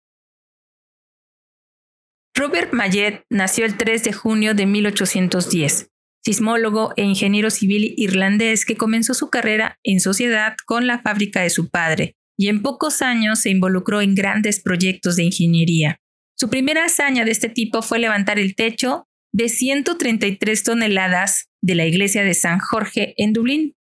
Robert 2.35 2.73
Mayet 2.73 3.23
nació 3.31 3.65
el 3.65 3.77
3 3.77 4.03
de 4.03 4.13
junio 4.13 4.55
de 4.55 4.67
1810, 4.67 5.93
sismólogo 6.25 6.93
e 6.97 7.05
ingeniero 7.05 7.51
civil 7.51 7.95
irlandés 7.97 8.65
que 8.65 8.77
comenzó 8.77 9.15
su 9.15 9.31
carrera 9.31 9.79
en 9.85 10.01
sociedad 10.01 10.57
con 10.67 10.89
la 10.89 10.99
fábrica 11.03 11.43
de 11.43 11.51
su 11.51 11.71
padre 11.71 12.17
y 12.37 12.49
en 12.49 12.63
pocos 12.63 13.01
años 13.01 13.39
se 13.39 13.51
involucró 13.51 14.01
en 14.01 14.17
grandes 14.17 14.61
proyectos 14.61 15.15
de 15.15 15.23
ingeniería. 15.23 16.01
Su 16.37 16.51
primera 16.51 16.87
hazaña 16.87 17.25
de 17.25 17.31
este 17.31 17.49
tipo 17.49 17.81
fue 17.81 18.01
levantar 18.01 18.41
el 18.41 18.57
techo 18.57 19.07
de 19.33 19.49
133 19.49 20.65
toneladas 20.65 21.47
de 21.63 21.77
la 21.77 21.87
iglesia 21.87 22.25
de 22.25 22.35
San 22.35 22.59
Jorge 22.59 23.15
en 23.19 23.33
Dublín, 23.33 23.76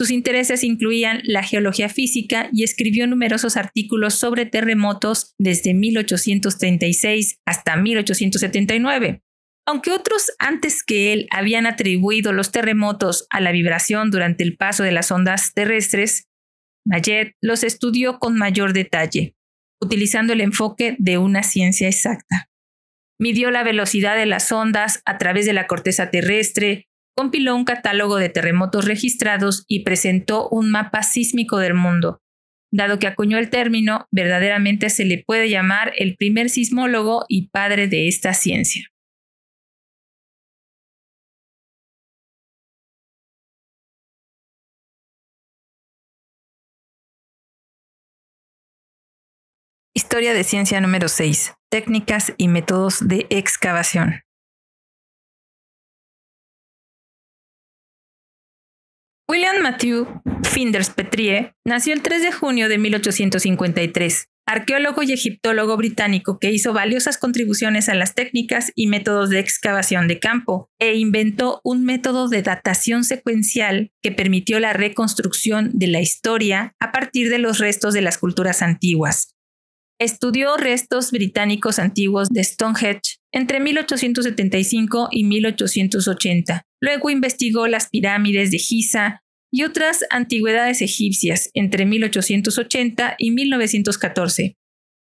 sus 0.00 0.10
intereses 0.10 0.64
incluían 0.64 1.20
la 1.24 1.42
geología 1.42 1.90
física 1.90 2.48
y 2.54 2.64
escribió 2.64 3.06
numerosos 3.06 3.58
artículos 3.58 4.14
sobre 4.14 4.46
terremotos 4.46 5.34
desde 5.36 5.74
1836 5.74 7.38
hasta 7.44 7.76
1879. 7.76 9.22
Aunque 9.66 9.92
otros 9.92 10.32
antes 10.38 10.82
que 10.84 11.12
él 11.12 11.26
habían 11.30 11.66
atribuido 11.66 12.32
los 12.32 12.50
terremotos 12.50 13.26
a 13.28 13.42
la 13.42 13.52
vibración 13.52 14.10
durante 14.10 14.42
el 14.42 14.56
paso 14.56 14.84
de 14.84 14.92
las 14.92 15.10
ondas 15.10 15.52
terrestres, 15.52 16.30
Mayet 16.86 17.34
los 17.42 17.62
estudió 17.62 18.18
con 18.18 18.38
mayor 18.38 18.72
detalle, 18.72 19.34
utilizando 19.82 20.32
el 20.32 20.40
enfoque 20.40 20.96
de 20.98 21.18
una 21.18 21.42
ciencia 21.42 21.88
exacta. 21.88 22.48
Midió 23.18 23.50
la 23.50 23.64
velocidad 23.64 24.16
de 24.16 24.24
las 24.24 24.50
ondas 24.50 25.02
a 25.04 25.18
través 25.18 25.44
de 25.44 25.52
la 25.52 25.66
corteza 25.66 26.10
terrestre, 26.10 26.88
compiló 27.16 27.54
un 27.54 27.64
catálogo 27.64 28.16
de 28.16 28.28
terremotos 28.28 28.84
registrados 28.84 29.64
y 29.68 29.84
presentó 29.84 30.48
un 30.48 30.70
mapa 30.70 31.02
sísmico 31.02 31.58
del 31.58 31.74
mundo. 31.74 32.20
Dado 32.72 32.98
que 32.98 33.08
acuñó 33.08 33.38
el 33.38 33.50
término, 33.50 34.06
verdaderamente 34.12 34.90
se 34.90 35.04
le 35.04 35.22
puede 35.26 35.48
llamar 35.50 35.92
el 35.96 36.16
primer 36.16 36.50
sismólogo 36.50 37.24
y 37.28 37.48
padre 37.48 37.88
de 37.88 38.06
esta 38.06 38.32
ciencia. 38.32 38.86
Historia 49.92 50.32
de 50.32 50.44
ciencia 50.44 50.80
número 50.80 51.08
6. 51.08 51.54
Técnicas 51.68 52.32
y 52.36 52.48
métodos 52.48 53.06
de 53.06 53.26
excavación. 53.30 54.22
William 59.30 59.62
Matthew 59.62 60.08
Finders 60.42 60.90
Petrie 60.90 61.54
nació 61.64 61.92
el 61.92 62.02
3 62.02 62.20
de 62.20 62.32
junio 62.32 62.68
de 62.68 62.78
1853, 62.78 64.26
arqueólogo 64.44 65.04
y 65.04 65.12
egiptólogo 65.12 65.76
británico 65.76 66.40
que 66.40 66.50
hizo 66.50 66.72
valiosas 66.72 67.16
contribuciones 67.16 67.88
a 67.88 67.94
las 67.94 68.16
técnicas 68.16 68.72
y 68.74 68.88
métodos 68.88 69.30
de 69.30 69.38
excavación 69.38 70.08
de 70.08 70.18
campo 70.18 70.68
e 70.80 70.96
inventó 70.96 71.60
un 71.62 71.84
método 71.84 72.28
de 72.28 72.42
datación 72.42 73.04
secuencial 73.04 73.92
que 74.02 74.10
permitió 74.10 74.58
la 74.58 74.72
reconstrucción 74.72 75.70
de 75.74 75.86
la 75.86 76.00
historia 76.00 76.74
a 76.80 76.90
partir 76.90 77.30
de 77.30 77.38
los 77.38 77.60
restos 77.60 77.94
de 77.94 78.02
las 78.02 78.18
culturas 78.18 78.62
antiguas. 78.62 79.36
Estudió 80.00 80.56
restos 80.56 81.10
británicos 81.10 81.78
antiguos 81.78 82.30
de 82.30 82.42
Stonehenge 82.42 83.18
entre 83.32 83.60
1875 83.60 85.08
y 85.10 85.24
1880. 85.24 86.62
Luego 86.80 87.10
investigó 87.10 87.66
las 87.66 87.90
pirámides 87.90 88.50
de 88.50 88.56
Giza 88.56 89.20
y 89.52 89.64
otras 89.64 90.06
antigüedades 90.08 90.80
egipcias 90.80 91.50
entre 91.52 91.84
1880 91.84 93.16
y 93.18 93.30
1914. 93.32 94.56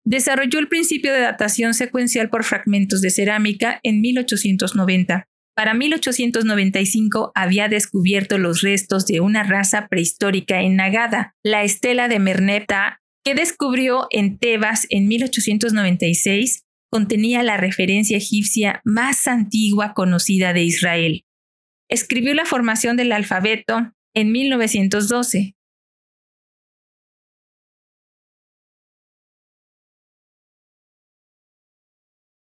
Desarrolló 0.04 0.58
el 0.58 0.68
principio 0.68 1.14
de 1.14 1.20
datación 1.20 1.76
secuencial 1.76 2.32
por 2.32 2.44
fragmentos 2.44 3.02
de 3.02 3.12
cerámica 3.12 3.80
en 3.84 4.02
1890. 4.02 5.28
Para 5.56 5.76
1895 5.76 7.32
había 7.36 7.68
descubierto 7.68 8.40
los 8.40 8.62
restos 8.62 9.06
de 9.06 9.20
una 9.20 9.44
raza 9.44 9.88
prehistórica 9.90 10.62
en 10.62 10.76
Nagada, 10.76 11.36
la 11.44 11.64
estela 11.64 12.08
de 12.08 12.18
Merneptah 12.18 13.01
que 13.24 13.36
descubrió 13.36 14.08
en 14.10 14.38
Tebas 14.38 14.88
en 14.90 15.08
1896 15.08 16.64
contenía 16.92 17.44
la 17.44 17.58
referencia 17.58 18.18
egipcia 18.18 18.82
más 18.84 19.28
antigua 19.28 19.94
conocida 19.94 20.54
de 20.54 20.64
Israel. 20.64 21.26
Escribió 21.90 22.34
la 22.34 22.46
formación 22.46 22.98
del 22.98 23.12
alfabeto 23.12 23.94
en 24.14 24.32
1912. 24.32 25.56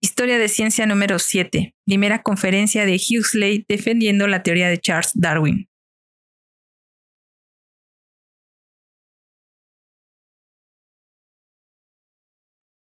Historia 0.01 0.37
de 0.37 0.49
ciencia 0.49 0.85
número 0.85 1.19
7. 1.19 1.73
Primera 1.85 2.21
conferencia 2.21 2.85
de 2.85 2.95
Huxley 2.95 3.65
defendiendo 3.67 4.27
la 4.27 4.43
teoría 4.43 4.69
de 4.69 4.77
Charles 4.77 5.11
Darwin. 5.15 5.69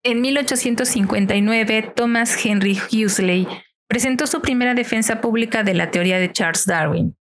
En 0.06 0.20
1859, 0.20 1.92
Thomas 1.96 2.44
Henry 2.44 2.78
Huxley 2.92 3.48
presentó 3.88 4.26
su 4.26 4.42
primera 4.42 4.74
defensa 4.74 5.22
pública 5.22 5.62
de 5.62 5.72
la 5.72 5.90
teoría 5.90 6.18
de 6.18 6.30
Charles 6.30 6.66
Darwin. 6.66 7.16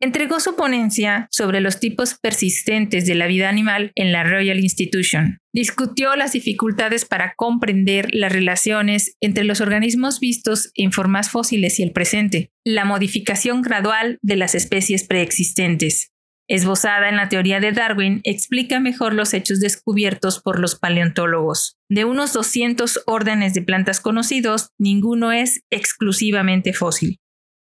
Entregó 0.00 0.38
su 0.38 0.54
ponencia 0.54 1.26
sobre 1.32 1.60
los 1.60 1.80
tipos 1.80 2.14
persistentes 2.20 3.04
de 3.06 3.16
la 3.16 3.26
vida 3.26 3.48
animal 3.48 3.90
en 3.96 4.12
la 4.12 4.22
Royal 4.22 4.60
Institution. 4.60 5.38
Discutió 5.52 6.14
las 6.14 6.32
dificultades 6.32 7.04
para 7.04 7.34
comprender 7.36 8.08
las 8.12 8.32
relaciones 8.32 9.16
entre 9.20 9.42
los 9.42 9.60
organismos 9.60 10.20
vistos 10.20 10.70
en 10.76 10.92
formas 10.92 11.30
fósiles 11.30 11.80
y 11.80 11.82
el 11.82 11.90
presente, 11.90 12.52
la 12.64 12.84
modificación 12.84 13.60
gradual 13.60 14.18
de 14.22 14.36
las 14.36 14.54
especies 14.54 15.04
preexistentes, 15.04 16.11
esbozada 16.52 17.08
en 17.08 17.16
la 17.16 17.30
teoría 17.30 17.60
de 17.60 17.72
Darwin, 17.72 18.20
explica 18.24 18.78
mejor 18.78 19.14
los 19.14 19.32
hechos 19.32 19.58
descubiertos 19.58 20.42
por 20.42 20.60
los 20.60 20.78
paleontólogos. 20.78 21.78
De 21.88 22.04
unos 22.04 22.34
200 22.34 23.04
órdenes 23.06 23.54
de 23.54 23.62
plantas 23.62 24.00
conocidos, 24.00 24.68
ninguno 24.78 25.32
es 25.32 25.62
exclusivamente 25.70 26.74
fósil. 26.74 27.16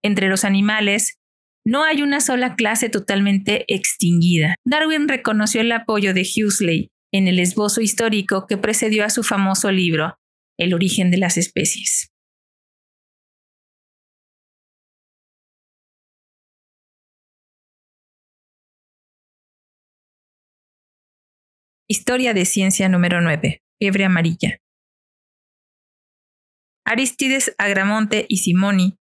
Entre 0.03 0.29
los 0.29 0.45
animales, 0.45 1.17
no 1.65 1.83
hay 1.83 2.03
una 2.03 2.21
sola 2.21 2.55
clase 2.55 2.89
totalmente 2.89 3.65
extinguida. 3.73 4.53
Darwin 4.63 5.07
reconoció 5.07 5.61
el 5.61 5.71
apoyo 5.71 6.13
de 6.13 6.21
Huxley 6.21 6.89
en 7.11 7.27
el 7.27 7.39
esbozo 7.39 7.81
histórico 7.81 8.45
que 8.45 8.57
precedió 8.57 9.03
a 9.03 9.09
su 9.09 9.23
famoso 9.23 9.71
libro, 9.71 10.15
El 10.59 10.75
origen 10.75 11.09
de 11.09 11.17
las 11.17 11.37
especies. 11.37 12.11
Historia 21.97 22.33
de 22.33 22.43
ciencia 22.43 22.89
número 22.89 23.21
9. 23.21 23.63
Fiebre 23.79 24.03
amarilla. 24.03 24.59
Aristides 26.85 27.55
Agramonte 27.57 28.25
y 28.27 28.39
Simoni 28.39 28.97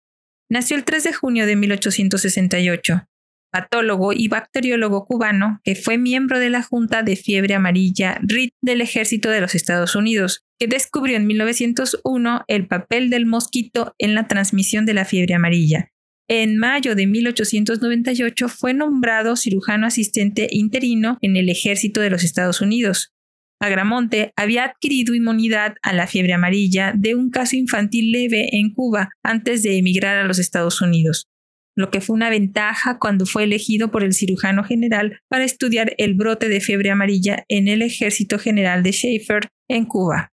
nació 0.48 0.76
el 0.76 0.84
3 0.84 1.02
de 1.02 1.12
junio 1.12 1.44
de 1.44 1.56
1868, 1.56 3.08
patólogo 3.50 4.12
y 4.12 4.28
bacteriólogo 4.28 5.06
cubano 5.06 5.60
que 5.64 5.74
fue 5.74 5.98
miembro 5.98 6.38
de 6.38 6.50
la 6.50 6.62
Junta 6.62 7.02
de 7.02 7.16
Fiebre 7.16 7.54
Amarilla 7.54 8.20
RIT 8.22 8.54
del 8.62 8.80
Ejército 8.80 9.28
de 9.28 9.40
los 9.40 9.56
Estados 9.56 9.96
Unidos, 9.96 10.44
que 10.60 10.68
descubrió 10.68 11.16
en 11.16 11.26
1901 11.26 12.44
el 12.46 12.68
papel 12.68 13.10
del 13.10 13.26
mosquito 13.26 13.96
en 13.98 14.14
la 14.14 14.28
transmisión 14.28 14.86
de 14.86 14.94
la 14.94 15.04
fiebre 15.04 15.34
amarilla 15.34 15.90
En 16.28 16.56
mayo 16.56 16.94
de 16.94 17.06
1898 17.06 18.48
fue 18.48 18.72
nombrado 18.72 19.36
cirujano 19.36 19.86
asistente 19.86 20.48
interino 20.50 21.18
en 21.20 21.36
el 21.36 21.50
ejército 21.50 22.00
de 22.00 22.08
los 22.08 22.24
Estados 22.24 22.62
Unidos. 22.62 23.12
Agramonte 23.60 24.32
había 24.36 24.64
adquirido 24.64 25.14
inmunidad 25.14 25.74
a 25.82 25.92
la 25.92 26.06
fiebre 26.06 26.32
amarilla 26.32 26.92
de 26.96 27.14
un 27.14 27.30
caso 27.30 27.56
infantil 27.56 28.10
leve 28.10 28.48
en 28.52 28.72
Cuba 28.72 29.10
antes 29.22 29.62
de 29.62 29.76
emigrar 29.76 30.16
a 30.16 30.26
los 30.26 30.38
Estados 30.38 30.80
Unidos, 30.80 31.28
lo 31.76 31.90
que 31.90 32.00
fue 32.00 32.16
una 32.16 32.30
ventaja 32.30 32.98
cuando 32.98 33.26
fue 33.26 33.44
elegido 33.44 33.90
por 33.90 34.02
el 34.02 34.14
cirujano 34.14 34.64
general 34.64 35.18
para 35.28 35.44
estudiar 35.44 35.94
el 35.98 36.14
brote 36.14 36.48
de 36.48 36.60
fiebre 36.60 36.90
amarilla 36.90 37.44
en 37.48 37.68
el 37.68 37.82
ejército 37.82 38.38
general 38.38 38.82
de 38.82 38.92
Schaefer 38.92 39.48
en 39.68 39.84
Cuba. 39.84 40.33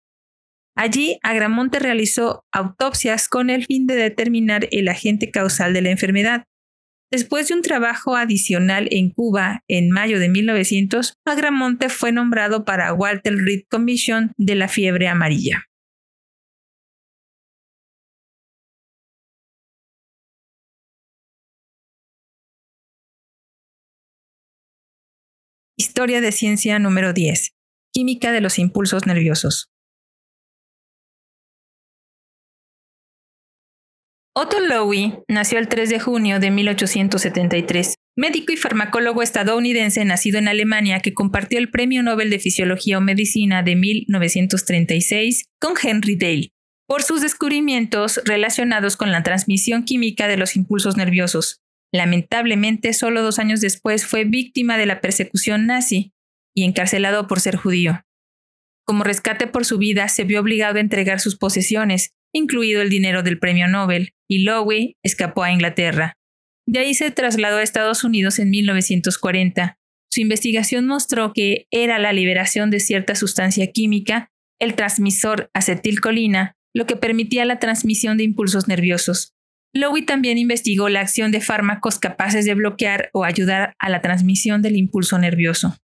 Allí, 0.78 1.20
Agramonte 1.24 1.80
realizó 1.80 2.44
autopsias 2.52 3.30
con 3.30 3.50
el 3.50 3.66
fin 3.66 3.88
de 3.88 3.96
determinar 3.96 4.68
el 4.72 4.90
agente 4.90 5.32
causal 5.32 5.74
de 5.74 5.82
la 5.82 5.90
enfermedad. 5.92 6.44
Después 7.12 7.48
de 7.48 7.54
un 7.54 7.62
trabajo 7.62 8.18
adicional 8.18 8.90
en 8.92 9.10
Cuba 9.12 9.62
en 9.70 9.90
mayo 9.90 10.20
de 10.20 10.28
1900, 10.28 11.14
Agramonte 11.26 11.88
fue 11.88 12.12
nombrado 12.12 12.66
para 12.66 12.92
Walter 12.94 13.36
Reed 13.38 13.64
Commission 13.70 14.34
de 14.38 14.56
la 14.56 14.68
fiebre 14.68 15.08
amarilla. 15.08 15.64
Historia 25.78 26.20
de 26.20 26.34
ciencia 26.34 26.80
número 26.80 27.14
10. 27.14 27.52
Química 27.94 28.34
de 28.34 28.42
los 28.42 28.60
impulsos 28.60 29.06
nerviosos. 29.08 29.70
Otto 34.38 34.60
Lowy 34.60 35.14
nació 35.30 35.60
el 35.60 35.70
3 35.70 35.90
de 35.90 36.00
junio 36.02 36.42
de 36.42 36.52
1873, 36.52 37.96
médico 38.18 38.52
y 38.52 38.58
farmacólogo 38.58 39.22
estadounidense 39.22 40.04
nacido 40.04 40.40
en 40.40 40.50
Alemania 40.50 41.00
que 41.00 41.14
compartió 41.14 41.58
el 41.58 41.72
Premio 41.72 42.04
Nobel 42.04 42.30
de 42.30 42.40
Fisiología 42.40 42.98
o 42.98 43.02
Medicina 43.02 43.64
de 43.64 43.78
1936 43.78 45.46
con 45.58 45.76
Henry 45.82 46.18
Dale 46.18 46.50
por 46.86 47.02
sus 47.02 47.22
descubrimientos 47.22 48.20
relacionados 48.26 48.98
con 48.98 49.14
la 49.14 49.24
transmisión 49.24 49.86
química 49.86 50.28
de 50.28 50.36
los 50.36 50.58
impulsos 50.58 50.98
nerviosos. 50.98 51.62
Lamentablemente, 51.94 52.92
solo 52.92 53.24
dos 53.24 53.40
años 53.40 53.62
después 53.62 54.06
fue 54.06 54.26
víctima 54.26 54.78
de 54.78 54.86
la 54.86 55.00
persecución 55.00 55.66
nazi 55.66 56.12
y 56.54 56.66
encarcelado 56.66 57.28
por 57.28 57.40
ser 57.40 57.56
judío. 57.56 58.02
Como 58.86 59.06
rescate 59.06 59.48
por 59.48 59.64
su 59.64 59.78
vida, 59.78 60.10
se 60.10 60.26
vio 60.26 60.42
obligado 60.42 60.78
a 60.78 60.82
entregar 60.82 61.22
sus 61.22 61.38
posesiones, 61.38 62.12
incluido 62.36 62.82
el 62.82 62.90
dinero 62.90 63.24
del 63.24 63.40
premio 63.40 63.68
Nobel, 63.68 64.12
y 64.30 64.44
Lowe 64.44 64.96
escapó 65.04 65.44
a 65.44 65.52
Inglaterra. 65.52 66.14
De 66.68 66.80
ahí 66.80 66.94
se 66.94 67.10
trasladó 67.12 67.58
a 67.58 67.64
Estados 67.64 68.04
Unidos 68.04 68.40
en 68.40 68.50
1940. 68.50 69.78
Su 70.12 70.22
investigación 70.22 70.86
mostró 70.86 71.32
que 71.34 71.68
era 71.72 71.98
la 71.98 72.12
liberación 72.12 72.72
de 72.72 72.80
cierta 72.80 73.16
sustancia 73.16 73.72
química, 73.72 74.30
el 74.60 74.76
transmisor 74.76 75.50
acetilcolina, 75.54 76.54
lo 76.74 76.86
que 76.86 76.98
permitía 76.98 77.46
la 77.46 77.60
transmisión 77.60 78.18
de 78.18 78.24
impulsos 78.24 78.68
nerviosos. 78.68 79.34
Lowe 79.74 80.02
también 80.02 80.38
investigó 80.38 80.90
la 80.90 81.02
acción 81.02 81.32
de 81.32 81.42
fármacos 81.42 82.00
capaces 82.00 82.46
de 82.46 82.54
bloquear 82.54 83.10
o 83.14 83.24
ayudar 83.24 83.76
a 83.80 83.90
la 83.90 84.02
transmisión 84.02 84.62
del 84.62 84.76
impulso 84.76 85.18
nervioso. 85.20 85.78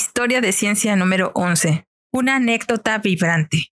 Historia 0.00 0.40
de 0.40 0.52
ciencia 0.52 0.94
número 0.94 1.32
11. 1.34 1.84
Una 2.12 2.36
anécdota 2.36 2.98
vibrante. 2.98 3.72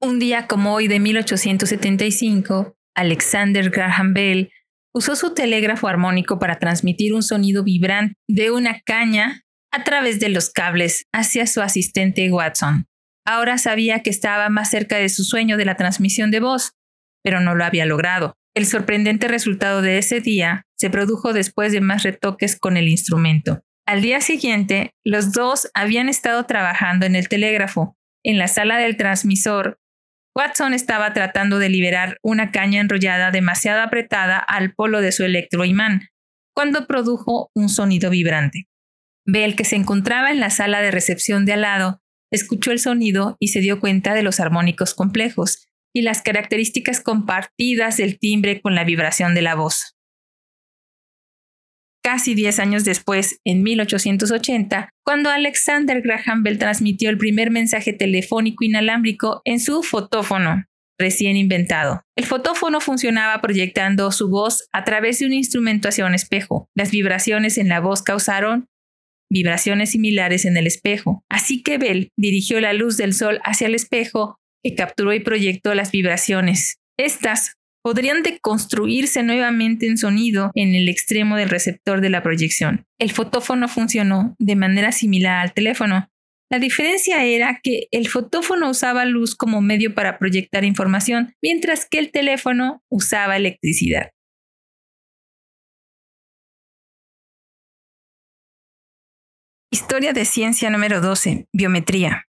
Un 0.00 0.18
día 0.18 0.48
como 0.48 0.74
hoy 0.74 0.88
de 0.88 0.98
1875, 0.98 2.76
Alexander 2.96 3.70
Graham 3.70 4.14
Bell 4.14 4.50
usó 4.92 5.14
su 5.14 5.32
telégrafo 5.32 5.86
armónico 5.86 6.40
para 6.40 6.58
transmitir 6.58 7.14
un 7.14 7.22
sonido 7.22 7.62
vibrante 7.62 8.16
de 8.28 8.50
una 8.50 8.80
caña 8.80 9.44
a 9.72 9.84
través 9.84 10.18
de 10.18 10.30
los 10.30 10.50
cables 10.50 11.04
hacia 11.12 11.46
su 11.46 11.60
asistente 11.60 12.32
Watson. 12.32 12.86
Ahora 13.24 13.58
sabía 13.58 14.02
que 14.02 14.10
estaba 14.10 14.48
más 14.48 14.70
cerca 14.70 14.96
de 14.96 15.08
su 15.08 15.22
sueño 15.22 15.56
de 15.56 15.66
la 15.66 15.76
transmisión 15.76 16.32
de 16.32 16.40
voz, 16.40 16.72
pero 17.22 17.40
no 17.40 17.54
lo 17.54 17.64
había 17.64 17.86
logrado. 17.86 18.34
El 18.54 18.66
sorprendente 18.66 19.28
resultado 19.28 19.82
de 19.82 19.98
ese 19.98 20.20
día 20.20 20.66
se 20.76 20.90
produjo 20.90 21.32
después 21.32 21.72
de 21.72 21.80
más 21.80 22.02
retoques 22.02 22.58
con 22.58 22.76
el 22.76 22.88
instrumento. 22.88 23.62
Al 23.86 24.02
día 24.02 24.20
siguiente, 24.20 24.92
los 25.04 25.32
dos 25.32 25.68
habían 25.74 26.08
estado 26.08 26.44
trabajando 26.44 27.06
en 27.06 27.16
el 27.16 27.28
telégrafo. 27.28 27.96
En 28.24 28.38
la 28.38 28.48
sala 28.48 28.78
del 28.78 28.96
transmisor, 28.96 29.78
Watson 30.36 30.74
estaba 30.74 31.12
tratando 31.12 31.58
de 31.58 31.68
liberar 31.68 32.18
una 32.22 32.52
caña 32.52 32.80
enrollada 32.80 33.30
demasiado 33.30 33.82
apretada 33.82 34.38
al 34.38 34.74
polo 34.74 35.00
de 35.00 35.12
su 35.12 35.24
electroimán, 35.24 36.08
cuando 36.54 36.86
produjo 36.86 37.50
un 37.54 37.68
sonido 37.68 38.10
vibrante. 38.10 38.68
Bell, 39.26 39.56
que 39.56 39.64
se 39.64 39.76
encontraba 39.76 40.30
en 40.30 40.40
la 40.40 40.50
sala 40.50 40.80
de 40.80 40.90
recepción 40.90 41.44
de 41.44 41.54
al 41.54 41.62
lado, 41.62 42.00
escuchó 42.32 42.70
el 42.70 42.78
sonido 42.78 43.36
y 43.40 43.48
se 43.48 43.60
dio 43.60 43.80
cuenta 43.80 44.14
de 44.14 44.22
los 44.22 44.40
armónicos 44.40 44.94
complejos, 44.94 45.66
y 45.94 46.02
las 46.02 46.22
características 46.22 47.00
compartidas 47.00 47.96
del 47.96 48.18
timbre 48.18 48.60
con 48.60 48.74
la 48.74 48.84
vibración 48.84 49.34
de 49.34 49.42
la 49.42 49.54
voz. 49.54 49.96
Casi 52.02 52.34
10 52.34 52.60
años 52.60 52.84
después, 52.84 53.40
en 53.44 53.62
1880, 53.62 54.88
cuando 55.04 55.28
Alexander 55.28 56.00
Graham 56.00 56.42
Bell 56.42 56.58
transmitió 56.58 57.10
el 57.10 57.18
primer 57.18 57.50
mensaje 57.50 57.92
telefónico 57.92 58.64
inalámbrico 58.64 59.42
en 59.44 59.60
su 59.60 59.82
fotófono, 59.82 60.64
recién 60.98 61.36
inventado. 61.36 62.02
El 62.16 62.24
fotófono 62.24 62.80
funcionaba 62.80 63.40
proyectando 63.42 64.10
su 64.12 64.30
voz 64.30 64.68
a 64.72 64.84
través 64.84 65.18
de 65.18 65.26
un 65.26 65.34
instrumento 65.34 65.88
hacia 65.88 66.06
un 66.06 66.14
espejo. 66.14 66.70
Las 66.74 66.90
vibraciones 66.90 67.58
en 67.58 67.68
la 67.68 67.80
voz 67.80 68.02
causaron 68.02 68.68
vibraciones 69.30 69.90
similares 69.90 70.44
en 70.46 70.56
el 70.56 70.66
espejo. 70.66 71.22
Así 71.28 71.62
que 71.62 71.78
Bell 71.78 72.10
dirigió 72.18 72.60
la 72.60 72.72
luz 72.72 72.96
del 72.96 73.14
sol 73.14 73.40
hacia 73.44 73.66
el 73.66 73.74
espejo 73.74 74.39
que 74.62 74.74
capturó 74.74 75.12
y 75.12 75.20
proyectó 75.20 75.74
las 75.74 75.90
vibraciones. 75.90 76.78
Estas 76.98 77.56
podrían 77.82 78.22
deconstruirse 78.22 79.22
nuevamente 79.22 79.86
en 79.86 79.96
sonido 79.96 80.50
en 80.54 80.74
el 80.74 80.88
extremo 80.88 81.36
del 81.36 81.48
receptor 81.48 82.00
de 82.00 82.10
la 82.10 82.22
proyección. 82.22 82.84
El 82.98 83.10
fotófono 83.10 83.68
funcionó 83.68 84.36
de 84.38 84.56
manera 84.56 84.92
similar 84.92 85.38
al 85.38 85.54
teléfono. 85.54 86.08
La 86.50 86.58
diferencia 86.58 87.24
era 87.24 87.60
que 87.62 87.86
el 87.90 88.08
fotófono 88.08 88.68
usaba 88.70 89.04
luz 89.04 89.36
como 89.36 89.60
medio 89.60 89.94
para 89.94 90.18
proyectar 90.18 90.64
información, 90.64 91.34
mientras 91.40 91.88
que 91.88 91.98
el 91.98 92.10
teléfono 92.10 92.82
usaba 92.90 93.36
electricidad. 93.36 94.10
Historia 99.72 100.12
de 100.12 100.24
ciencia 100.24 100.68
número 100.68 101.00
12. 101.00 101.46
Biometría. 101.52 102.26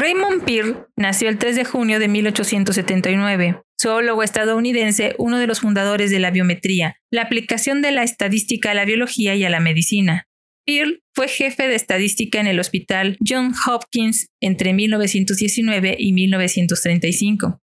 Raymond 0.00 0.44
Pearl 0.44 0.86
nació 0.94 1.28
el 1.28 1.38
3 1.38 1.56
de 1.56 1.64
junio 1.64 1.98
de 1.98 2.06
1879, 2.06 3.62
zoólogo 3.80 4.22
estadounidense, 4.22 5.16
uno 5.18 5.38
de 5.38 5.48
los 5.48 5.58
fundadores 5.58 6.12
de 6.12 6.20
la 6.20 6.30
biometría, 6.30 7.00
la 7.10 7.22
aplicación 7.22 7.82
de 7.82 7.90
la 7.90 8.04
estadística 8.04 8.70
a 8.70 8.74
la 8.74 8.84
biología 8.84 9.34
y 9.34 9.44
a 9.44 9.50
la 9.50 9.58
medicina. 9.58 10.28
Pearl 10.64 11.02
fue 11.16 11.26
jefe 11.26 11.66
de 11.66 11.74
estadística 11.74 12.38
en 12.38 12.46
el 12.46 12.60
Hospital 12.60 13.16
John 13.26 13.52
Hopkins 13.66 14.28
entre 14.40 14.72
1919 14.72 15.96
y 15.98 16.12
1935. 16.12 17.60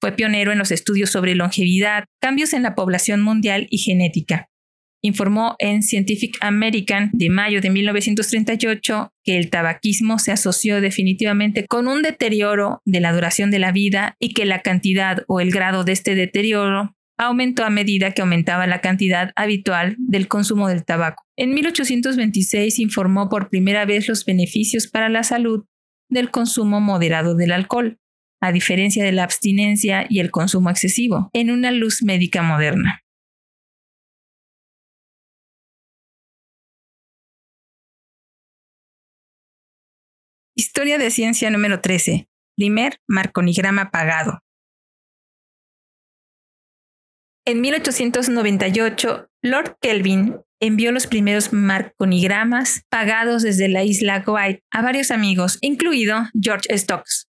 Fue 0.00 0.12
pionero 0.12 0.52
en 0.52 0.58
los 0.58 0.70
estudios 0.70 1.10
sobre 1.10 1.34
longevidad, 1.34 2.04
cambios 2.20 2.52
en 2.52 2.62
la 2.62 2.76
población 2.76 3.22
mundial 3.22 3.66
y 3.70 3.78
genética 3.78 4.49
informó 5.02 5.56
en 5.58 5.82
Scientific 5.82 6.36
American 6.40 7.10
de 7.12 7.30
mayo 7.30 7.60
de 7.60 7.70
1938 7.70 9.12
que 9.24 9.38
el 9.38 9.50
tabaquismo 9.50 10.18
se 10.18 10.32
asoció 10.32 10.80
definitivamente 10.80 11.66
con 11.66 11.88
un 11.88 12.02
deterioro 12.02 12.82
de 12.84 13.00
la 13.00 13.12
duración 13.12 13.50
de 13.50 13.58
la 13.58 13.72
vida 13.72 14.16
y 14.18 14.34
que 14.34 14.44
la 14.44 14.60
cantidad 14.60 15.24
o 15.26 15.40
el 15.40 15.50
grado 15.50 15.84
de 15.84 15.92
este 15.92 16.14
deterioro 16.14 16.94
aumentó 17.18 17.64
a 17.64 17.70
medida 17.70 18.12
que 18.12 18.22
aumentaba 18.22 18.66
la 18.66 18.80
cantidad 18.80 19.32
habitual 19.36 19.94
del 19.98 20.26
consumo 20.26 20.68
del 20.68 20.84
tabaco. 20.84 21.22
En 21.36 21.52
1826 21.52 22.78
informó 22.78 23.28
por 23.28 23.50
primera 23.50 23.84
vez 23.84 24.08
los 24.08 24.24
beneficios 24.24 24.86
para 24.86 25.10
la 25.10 25.22
salud 25.22 25.66
del 26.08 26.30
consumo 26.30 26.80
moderado 26.80 27.34
del 27.34 27.52
alcohol, 27.52 27.98
a 28.40 28.52
diferencia 28.52 29.04
de 29.04 29.12
la 29.12 29.24
abstinencia 29.24 30.06
y 30.08 30.20
el 30.20 30.30
consumo 30.30 30.70
excesivo, 30.70 31.28
en 31.34 31.50
una 31.50 31.70
luz 31.72 32.02
médica 32.02 32.42
moderna. 32.42 33.02
Historia 40.80 40.96
de 40.96 41.10
ciencia 41.10 41.50
número 41.50 41.82
13. 41.82 42.26
Primer 42.56 43.02
marconigrama 43.06 43.90
pagado. 43.90 44.40
En 47.46 47.60
1898, 47.60 49.28
Lord 49.42 49.76
Kelvin 49.82 50.40
envió 50.58 50.90
los 50.90 51.06
primeros 51.06 51.52
marconigramas 51.52 52.86
pagados 52.88 53.42
desde 53.42 53.68
la 53.68 53.84
isla 53.84 54.24
White 54.26 54.64
a 54.70 54.80
varios 54.80 55.10
amigos, 55.10 55.58
incluido 55.60 56.16
George 56.32 56.74
Stokes. 56.78 57.29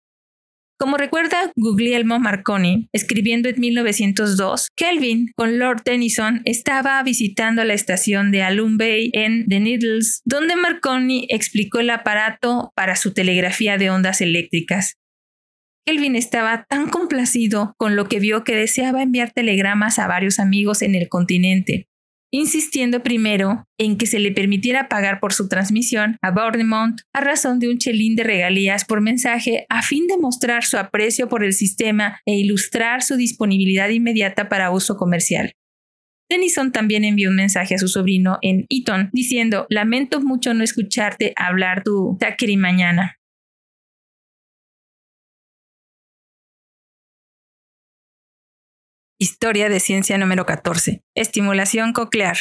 Como 0.83 0.97
recuerda 0.97 1.53
Guglielmo 1.55 2.19
Marconi, 2.19 2.89
escribiendo 2.93 3.49
en 3.49 3.61
1902, 3.61 4.67
Kelvin 4.75 5.29
con 5.37 5.61
Lord 5.61 5.83
Tennyson 5.85 6.43
estaba 6.45 7.01
visitando 7.05 7.63
la 7.63 7.75
estación 7.75 8.33
de 8.33 8.43
Alum 8.43 8.79
Bay 8.79 9.11
en 9.13 9.47
The 9.47 9.61
Needles, 9.61 10.23
donde 10.25 10.57
Marconi 10.57 11.29
explicó 11.31 11.79
el 11.79 11.91
aparato 11.91 12.73
para 12.75 12.97
su 12.97 13.15
telegrafía 13.15 13.79
de 13.79 13.91
ondas 13.91 14.21
eléctricas. 14.21 14.97
Kelvin 15.87 16.17
estaba 16.17 16.67
tan 16.69 16.89
complacido 16.89 17.75
con 17.79 17.95
lo 17.95 18.09
que 18.09 18.19
vio 18.19 18.43
que 18.43 18.57
deseaba 18.57 19.05
enviar 19.05 19.31
telegramas 19.31 20.01
a 20.01 20.09
varios 20.09 20.41
amigos 20.41 20.83
en 20.83 20.97
el 20.97 21.09
continente, 21.09 21.87
insistiendo 22.33 23.03
primero 23.03 23.69
en 23.79 23.99
que 23.99 24.07
se 24.07 24.19
le 24.19 24.33
permitiera 24.33 24.89
pagar 24.89 25.21
por 25.21 25.33
su 25.33 25.49
transmisión 25.49 26.17
a 26.23 26.31
Bournemouth 26.31 27.03
a 27.13 27.21
razón 27.21 27.59
de 27.59 27.69
un 27.69 27.79
chelín 27.79 28.17
de 28.17 28.25
regalías 28.25 28.85
por 28.85 29.01
mensaje 29.01 29.67
a 29.69 29.83
fin 29.83 30.07
de 30.07 30.17
mostrar 30.17 30.65
su 30.65 30.79
aprecio 30.79 31.29
por 31.29 31.45
el 31.45 31.53
sistema 31.53 32.21
e 32.27 32.35
ilustrar 32.35 33.03
su 33.03 33.17
disponibilidad 33.17 33.91
inmediata 33.91 34.49
para 34.49 34.71
uso 34.71 34.97
comercial. 34.97 35.53
Tennyson 36.29 36.73
también 36.73 37.05
envió 37.05 37.29
un 37.29 37.37
mensaje 37.37 37.75
a 37.75 37.79
su 37.79 37.89
sobrino 37.89 38.39
en 38.41 38.65
Eton 38.71 39.11
diciendo, 39.13 39.67
lamento 39.69 40.23
mucho 40.23 40.55
no 40.55 40.65
escucharte 40.65 41.35
hablar 41.37 41.83
tu 41.85 42.17
Thackeray 42.19 42.57
mañana. 42.57 43.19
Historia 49.23 49.69
de 49.69 49.79
ciencia 49.79 50.19
número 50.19 50.47
14. 50.47 51.01
Estimulación 51.15 51.93
coclear. 51.93 52.39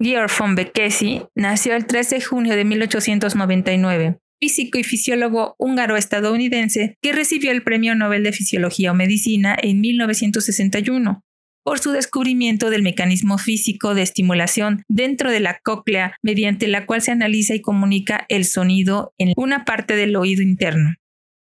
Georg 0.00 0.32
von 0.38 0.54
Bekkesi 0.54 1.20
nació 1.34 1.76
el 1.76 1.84
13 1.84 2.14
de 2.14 2.22
junio 2.22 2.56
de 2.56 2.64
1899, 2.64 4.18
físico 4.40 4.78
y 4.78 4.82
fisiólogo 4.82 5.56
húngaro-estadounidense 5.58 6.96
que 7.02 7.12
recibió 7.12 7.50
el 7.50 7.62
Premio 7.62 7.94
Nobel 7.94 8.22
de 8.22 8.32
Fisiología 8.32 8.92
o 8.92 8.94
Medicina 8.94 9.58
en 9.62 9.82
1961 9.82 11.22
por 11.64 11.80
su 11.80 11.90
descubrimiento 11.90 12.70
del 12.70 12.82
mecanismo 12.82 13.36
físico 13.36 13.94
de 13.94 14.00
estimulación 14.00 14.84
dentro 14.88 15.30
de 15.30 15.40
la 15.40 15.58
cóclea 15.62 16.16
mediante 16.22 16.66
la 16.66 16.86
cual 16.86 17.02
se 17.02 17.10
analiza 17.10 17.54
y 17.54 17.60
comunica 17.60 18.24
el 18.30 18.46
sonido 18.46 19.12
en 19.18 19.34
una 19.36 19.66
parte 19.66 19.96
del 19.96 20.16
oído 20.16 20.40
interno. 20.40 20.94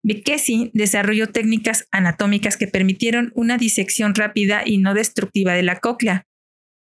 Beckesi 0.03 0.71
desarrolló 0.75 1.29
técnicas 1.29 1.87
anatómicas 1.91 2.57
que 2.57 2.67
permitieron 2.67 3.33
una 3.35 3.59
disección 3.59 4.15
rápida 4.15 4.63
y 4.65 4.79
no 4.79 4.95
destructiva 4.95 5.55
de 5.55 5.63
la 5.63 5.81
cóclea, 5.81 6.25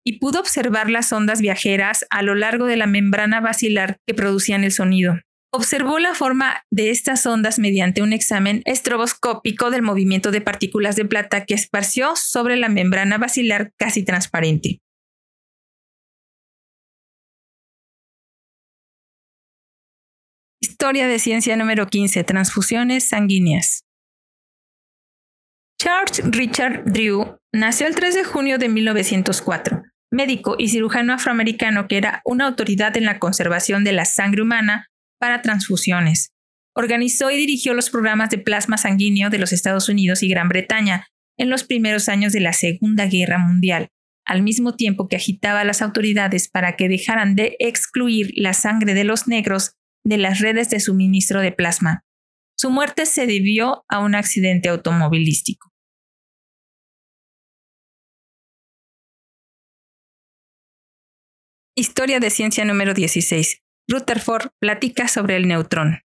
y 0.05 0.19
pudo 0.19 0.41
observar 0.41 0.91
las 0.91 1.13
ondas 1.13 1.41
viajeras 1.41 2.07
a 2.11 2.23
lo 2.23 2.35
largo 2.35 2.67
de 2.67 2.77
la 2.77 2.87
membrana 2.87 3.41
basilar 3.41 3.99
que 4.07 4.15
producían 4.15 4.65
el 4.65 4.73
sonido. 4.73 5.19
Observó 5.53 5.99
la 5.99 6.15
forma 6.15 6.63
de 6.71 6.91
estas 6.91 7.27
ondas 7.27 7.59
mediante 7.59 8.03
un 8.03 8.13
examen 8.13 8.63
estroboscópico 8.67 9.71
del 9.71 9.83
movimiento 9.83 10.31
de 10.31 10.41
partículas 10.41 10.95
de 10.95 11.05
plata 11.05 11.45
que 11.45 11.55
esparció 11.55 12.15
sobre 12.15 12.57
la 12.57 12.69
membrana 12.69 13.19
basilar 13.19 13.73
casi 13.77 14.05
transparente. 14.05 14.81
Historia 20.81 21.09
de 21.09 21.19
ciencia 21.19 21.59
número 21.59 21.89
15. 21.89 22.25
Transfusiones 22.25 23.07
sanguíneas. 23.07 23.85
Charles 25.79 26.23
Richard 26.25 26.85
Drew 26.87 27.37
nació 27.53 27.87
el 27.87 27.95
3 27.95 28.15
de 28.15 28.25
junio 28.25 28.57
de 28.57 28.71
1904, 28.71 29.83
médico 30.11 30.57
y 30.59 30.69
cirujano 30.69 31.13
afroamericano 31.13 31.87
que 31.87 31.99
era 31.99 32.23
una 32.25 32.47
autoridad 32.47 32.97
en 32.97 33.05
la 33.05 33.19
conservación 33.19 33.85
de 33.85 33.93
la 33.93 34.07
sangre 34.07 34.41
humana 34.41 34.87
para 35.19 35.43
transfusiones. 35.43 36.33
Organizó 36.75 37.31
y 37.31 37.37
dirigió 37.37 37.75
los 37.75 37.91
programas 37.91 38.31
de 38.31 38.39
plasma 38.39 38.79
sanguíneo 38.79 39.29
de 39.29 39.37
los 39.37 39.53
Estados 39.53 39.91
Unidos 39.91 40.23
y 40.23 40.31
Gran 40.31 40.49
Bretaña 40.49 41.09
en 41.37 41.51
los 41.51 41.65
primeros 41.65 42.09
años 42.09 42.33
de 42.33 42.41
la 42.41 42.55
Segunda 42.55 43.05
Guerra 43.05 43.37
Mundial, 43.37 43.89
al 44.25 44.43
mismo 44.43 44.75
tiempo 44.77 45.09
que 45.09 45.17
agitaba 45.17 45.61
a 45.61 45.65
las 45.65 45.83
autoridades 45.83 46.49
para 46.49 46.77
que 46.77 46.89
dejaran 46.89 47.35
de 47.35 47.57
excluir 47.59 48.33
la 48.35 48.55
sangre 48.55 48.95
de 48.95 49.05
los 49.05 49.29
negros 49.29 49.73
de 50.05 50.19
las 50.19 50.41
redes 50.41 50.71
de 50.71 50.81
suministro 50.81 51.41
de 51.41 51.53
plasma. 51.53 52.05
Su 52.59 52.71
muerte 52.71 53.07
se 53.07 53.27
debió 53.27 53.85
a 53.89 54.01
un 54.01 54.15
accidente 54.15 54.69
automovilístico. 54.69 55.71
Historia 61.77 62.21
de 62.21 62.31
ciencia 62.31 62.65
número 62.65 62.93
16. 62.93 63.63
Rutherford 63.89 64.51
platica 64.61 65.09
sobre 65.09 65.37
el 65.37 65.49
neutrón. 65.49 66.03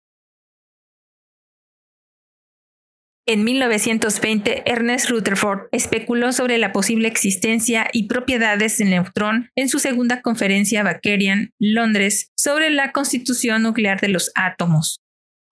En 3.31 3.45
1920, 3.45 4.63
Ernest 4.69 5.09
Rutherford 5.09 5.69
especuló 5.71 6.33
sobre 6.33 6.57
la 6.57 6.73
posible 6.73 7.07
existencia 7.07 7.87
y 7.93 8.09
propiedades 8.09 8.77
del 8.77 8.89
neutrón 8.89 9.51
en 9.55 9.69
su 9.69 9.79
segunda 9.79 10.21
conferencia 10.21 10.83
Bakerian, 10.83 11.53
Londres, 11.57 12.29
sobre 12.35 12.71
la 12.71 12.91
constitución 12.91 13.63
nuclear 13.63 14.01
de 14.01 14.09
los 14.09 14.33
átomos. 14.35 14.99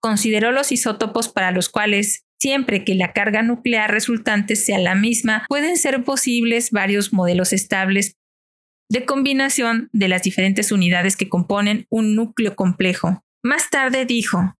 Consideró 0.01 0.51
los 0.51 0.73
isótopos 0.73 1.29
para 1.29 1.51
los 1.51 1.69
cuales, 1.69 2.25
siempre 2.37 2.83
que 2.83 2.95
la 2.95 3.13
carga 3.13 3.43
nuclear 3.43 3.89
resultante 3.89 4.57
sea 4.57 4.77
la 4.77 4.95
misma, 4.95 5.45
pueden 5.47 5.77
ser 5.77 6.03
posibles 6.03 6.71
varios 6.71 7.13
modelos 7.13 7.53
estables 7.53 8.17
de 8.89 9.05
combinación 9.05 9.87
de 9.93 10.09
las 10.09 10.23
diferentes 10.23 10.73
unidades 10.73 11.15
que 11.15 11.29
componen 11.29 11.85
un 11.89 12.13
núcleo 12.13 12.57
complejo. 12.57 13.23
Más 13.41 13.69
tarde 13.69 14.03
dijo, 14.03 14.53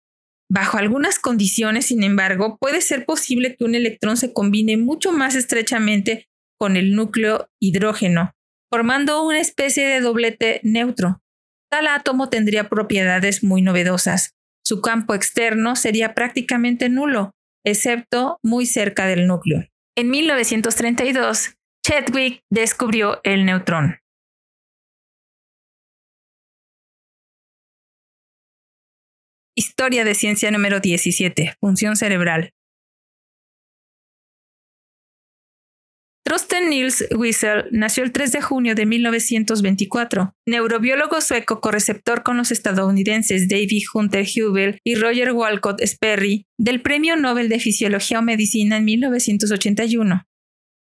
Bajo 0.52 0.78
algunas 0.78 1.20
condiciones, 1.20 1.88
sin 1.88 2.04
embargo, 2.04 2.58
puede 2.60 2.82
ser 2.82 3.06
posible 3.06 3.56
que 3.56 3.66
un 3.66 3.76
electrón 3.76 4.18
se 4.18 4.34
combine 4.34 4.78
mucho 4.78 5.12
más 5.12 5.36
estrechamente 5.36 6.28
con 6.58 6.76
el 6.76 6.96
núcleo 6.96 7.50
hidrógeno, 7.62 8.34
formando 8.72 9.24
una 9.24 9.40
especie 9.40 9.88
de 9.88 10.02
doblete 10.02 10.60
neutro. 10.64 11.22
Tal 11.72 11.88
átomo 11.88 12.30
tendría 12.30 12.68
propiedades 12.68 13.44
muy 13.44 13.62
novedosas. 13.62 14.34
Su 14.64 14.82
campo 14.82 15.14
externo 15.14 15.76
sería 15.76 16.16
prácticamente 16.16 16.90
nulo, 16.90 17.36
excepto 17.64 18.40
muy 18.44 18.66
cerca 18.66 19.06
del 19.06 19.28
núcleo. 19.28 19.68
En 19.96 20.10
1932, 20.10 21.56
Chadwick 21.86 22.42
descubrió 22.50 23.22
el 23.24 23.46
neutrón. 23.46 24.00
Historia 29.60 30.06
de 30.06 30.16
ciencia 30.16 30.52
número 30.52 30.80
17. 30.80 31.56
Función 31.60 31.98
cerebral. 31.98 32.54
Trosten 36.24 36.70
Niels 36.70 37.06
Wiesel 37.14 37.66
nació 37.72 38.06
el 38.06 38.14
3 38.14 38.32
de 38.32 38.42
junio 38.42 38.74
de 38.74 38.86
1924, 38.86 40.34
neurobiólogo 40.46 41.20
sueco 41.20 41.60
correceptor 41.60 42.24
con 42.24 42.38
los 42.38 42.52
estadounidenses 42.52 43.50
David 43.50 43.84
Hunter 43.94 44.26
Hubel 44.38 44.80
y 44.86 44.96
Roger 44.96 45.34
Walcott 45.34 45.82
Sperry 45.82 46.46
del 46.58 46.82
Premio 46.82 47.18
Nobel 47.18 47.50
de 47.50 47.60
Fisiología 47.60 48.20
o 48.20 48.22
Medicina 48.22 48.78
en 48.78 48.86
1981. 48.86 50.26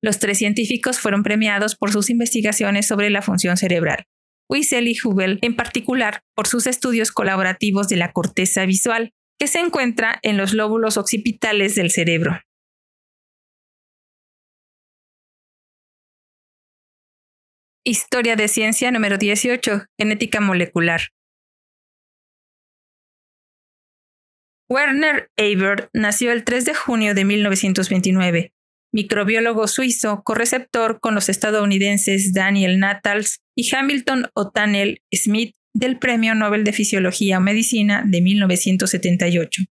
Los 0.03 0.19
tres 0.19 0.39
científicos 0.39 0.99
fueron 0.99 1.23
premiados 1.23 1.77
por 1.77 1.93
sus 1.93 2.11
investigaciones 2.11 2.89
sobre 2.89 3.09
la 3.11 3.23
función 3.23 3.57
cerebral. 3.57 4.05
Wiesel 4.49 4.89
y 4.89 4.97
Hubel, 5.03 5.39
en 5.43 5.57
particular 5.57 6.23
por 6.35 6.47
sus 6.47 6.67
estudios 6.67 7.13
colaborativos 7.13 7.89
de 7.89 7.97
la 7.97 8.13
corteza 8.13 8.67
visual, 8.67 9.13
que 9.39 9.47
se 9.47 9.59
encuentra 9.59 10.19
en 10.23 10.37
los 10.37 10.53
lóbulos 10.53 10.97
occipitales 10.97 11.75
del 11.75 11.91
cerebro. 11.91 12.41
Historia 17.85 18.37
de 18.37 18.49
ciencia 18.49 18.91
número 18.91 19.19
18. 19.19 19.85
Genética 19.99 20.41
molecular. 20.41 21.03
Werner 24.71 25.31
Ebert 25.37 25.91
nació 25.93 26.33
el 26.33 26.45
3 26.45 26.65
de 26.65 26.75
junio 26.75 27.15
de 27.15 27.27
1929 27.27 28.54
microbiólogo 28.95 29.67
suizo, 29.67 30.23
correceptor 30.25 31.01
con 31.01 31.17
los 31.17 31.29
estadounidenses 31.29 32.33
Daniel 32.33 32.79
Natals 32.79 33.41
y 33.57 33.75
Hamilton 33.75 34.29
O'Tannell 34.35 35.03
Smith 35.13 35.57
del 35.75 35.99
Premio 35.99 36.37
Nobel 36.37 36.63
de 36.63 36.73
Fisiología 36.73 37.39
o 37.39 37.41
Medicina 37.41 38.05
de 38.07 38.21
1978. 38.21 39.65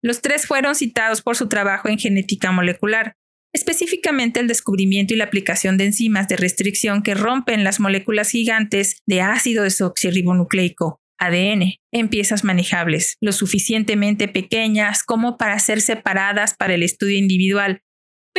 Los 0.00 0.22
tres 0.22 0.46
fueron 0.46 0.76
citados 0.76 1.22
por 1.22 1.36
su 1.36 1.48
trabajo 1.48 1.88
en 1.88 1.98
genética 1.98 2.52
molecular, 2.52 3.14
específicamente 3.52 4.38
el 4.38 4.46
descubrimiento 4.46 5.12
y 5.12 5.16
la 5.16 5.24
aplicación 5.24 5.76
de 5.76 5.86
enzimas 5.86 6.28
de 6.28 6.36
restricción 6.36 7.02
que 7.02 7.14
rompen 7.14 7.64
las 7.64 7.80
moléculas 7.80 8.30
gigantes 8.30 8.98
de 9.06 9.22
ácido 9.22 9.64
desoxirribonucleico, 9.64 11.00
ADN 11.18 11.74
en 11.92 12.08
piezas 12.08 12.44
manejables, 12.44 13.16
lo 13.20 13.32
suficientemente 13.32 14.28
pequeñas 14.28 15.02
como 15.02 15.36
para 15.36 15.58
ser 15.58 15.80
separadas 15.80 16.54
para 16.56 16.74
el 16.74 16.84
estudio 16.84 17.18
individual, 17.18 17.82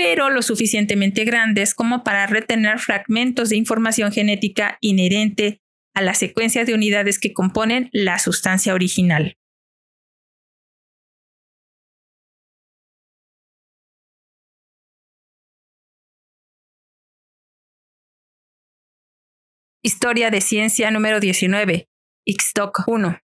pero 0.02 0.30
lo 0.30 0.41
suficientemente 0.41 1.26
grandes 1.26 1.76
como 1.76 2.06
para 2.06 2.26
retener 2.26 2.80
fragmentos 2.80 3.50
de 3.50 3.58
información 3.58 4.14
genética 4.14 4.78
inherente 4.80 5.62
a 5.93 6.02
la 6.02 6.14
secuencia 6.14 6.64
de 6.64 6.74
unidades 6.74 7.20
que 7.20 7.34
componen 7.34 7.89
la 7.91 8.18
sustancia 8.18 8.74
original. 8.74 9.36
Historia 19.84 20.32
de 20.32 20.39
ciencia 20.39 20.91
número 20.91 21.20
19. 21.20 21.89
Ixtoc 22.26 22.88
1. 22.88 23.20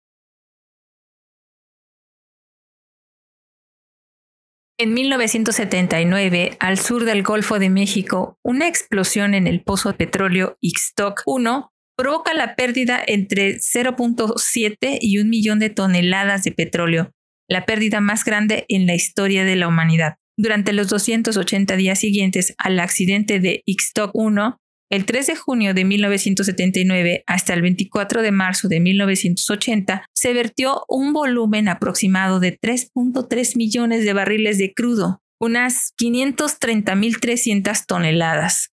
En 4.78 4.94
1979, 4.94 6.56
al 6.58 6.78
sur 6.78 7.04
del 7.04 7.22
Golfo 7.22 7.58
de 7.58 7.70
México, 7.70 8.38
una 8.42 8.66
explosión 8.66 9.34
en 9.34 9.46
el 9.46 9.62
pozo 9.62 9.90
de 9.90 9.98
petróleo 9.98 10.56
Ixtoc 10.60 11.22
1 11.26 11.72
provoca 11.96 12.34
la 12.34 12.56
pérdida 12.56 13.00
entre 13.06 13.58
0.7 13.58 14.98
y 15.00 15.18
un 15.18 15.28
millón 15.28 15.58
de 15.58 15.70
toneladas 15.70 16.42
de 16.42 16.52
petróleo, 16.52 17.12
la 17.48 17.66
pérdida 17.66 18.00
más 18.00 18.24
grande 18.24 18.64
en 18.68 18.86
la 18.86 18.94
historia 18.94 19.44
de 19.44 19.56
la 19.56 19.68
humanidad. 19.68 20.16
Durante 20.38 20.72
los 20.72 20.88
280 20.88 21.76
días 21.76 21.98
siguientes 21.98 22.54
al 22.56 22.80
accidente 22.80 23.38
de 23.38 23.62
Ixtoc 23.66 24.10
1, 24.14 24.56
el 24.92 25.06
3 25.06 25.26
de 25.26 25.36
junio 25.36 25.72
de 25.72 25.86
1979 25.86 27.24
hasta 27.26 27.54
el 27.54 27.62
24 27.62 28.20
de 28.20 28.30
marzo 28.30 28.68
de 28.68 28.78
1980 28.78 30.04
se 30.12 30.34
vertió 30.34 30.84
un 30.86 31.14
volumen 31.14 31.68
aproximado 31.68 32.40
de 32.40 32.58
3.3 32.60 33.56
millones 33.56 34.04
de 34.04 34.12
barriles 34.12 34.58
de 34.58 34.74
crudo, 34.74 35.22
unas 35.40 35.94
530.300 35.98 37.86
toneladas. 37.86 38.68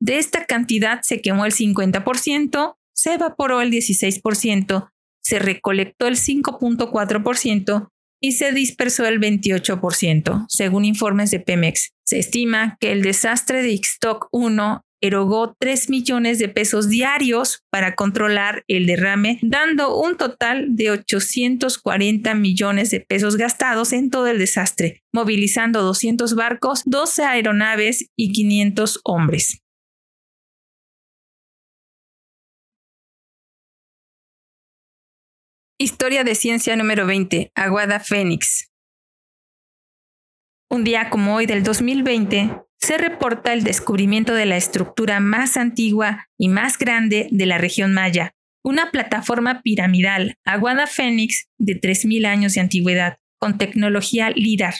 De 0.00 0.18
esta 0.18 0.44
cantidad 0.44 1.02
se 1.02 1.20
quemó 1.20 1.46
el 1.46 1.52
50%, 1.52 2.74
se 2.92 3.14
evaporó 3.14 3.60
el 3.60 3.70
16%, 3.70 4.90
se 5.22 5.38
recolectó 5.38 6.08
el 6.08 6.16
5.4% 6.16 7.90
y 8.20 8.32
se 8.32 8.50
dispersó 8.50 9.06
el 9.06 9.20
28%, 9.20 10.46
según 10.48 10.84
informes 10.84 11.30
de 11.30 11.38
Pemex. 11.38 11.90
Se 12.04 12.18
estima 12.18 12.76
que 12.80 12.90
el 12.90 13.02
desastre 13.02 13.62
de 13.62 13.70
Ixtoc 13.70 14.26
1 14.32 14.84
erogó 15.00 15.54
3 15.58 15.90
millones 15.90 16.38
de 16.38 16.48
pesos 16.48 16.88
diarios 16.88 17.64
para 17.70 17.94
controlar 17.94 18.64
el 18.68 18.86
derrame, 18.86 19.38
dando 19.42 19.96
un 19.96 20.16
total 20.16 20.76
de 20.76 20.90
840 20.90 22.34
millones 22.34 22.90
de 22.90 23.00
pesos 23.00 23.36
gastados 23.36 23.92
en 23.92 24.10
todo 24.10 24.26
el 24.26 24.38
desastre, 24.38 25.02
movilizando 25.12 25.82
200 25.82 26.34
barcos, 26.34 26.82
12 26.84 27.24
aeronaves 27.24 28.10
y 28.16 28.32
500 28.32 29.00
hombres. 29.04 29.62
Historia 35.82 36.24
de 36.24 36.34
ciencia 36.34 36.76
número 36.76 37.06
20. 37.06 37.52
Aguada 37.54 38.00
Fénix. 38.00 38.70
Un 40.70 40.84
día 40.84 41.08
como 41.08 41.34
hoy 41.34 41.46
del 41.46 41.62
2020, 41.62 42.62
se 42.80 42.98
reporta 42.98 43.52
el 43.52 43.62
descubrimiento 43.62 44.34
de 44.34 44.46
la 44.46 44.56
estructura 44.56 45.20
más 45.20 45.56
antigua 45.56 46.28
y 46.38 46.48
más 46.48 46.78
grande 46.78 47.28
de 47.30 47.46
la 47.46 47.58
región 47.58 47.92
maya, 47.92 48.34
una 48.64 48.90
plataforma 48.90 49.62
piramidal, 49.62 50.34
Aguada 50.44 50.86
Fénix, 50.86 51.48
de 51.58 51.80
3.000 51.80 52.26
años 52.26 52.54
de 52.54 52.60
antigüedad, 52.60 53.18
con 53.38 53.58
tecnología 53.58 54.30
LIDAR. 54.30 54.74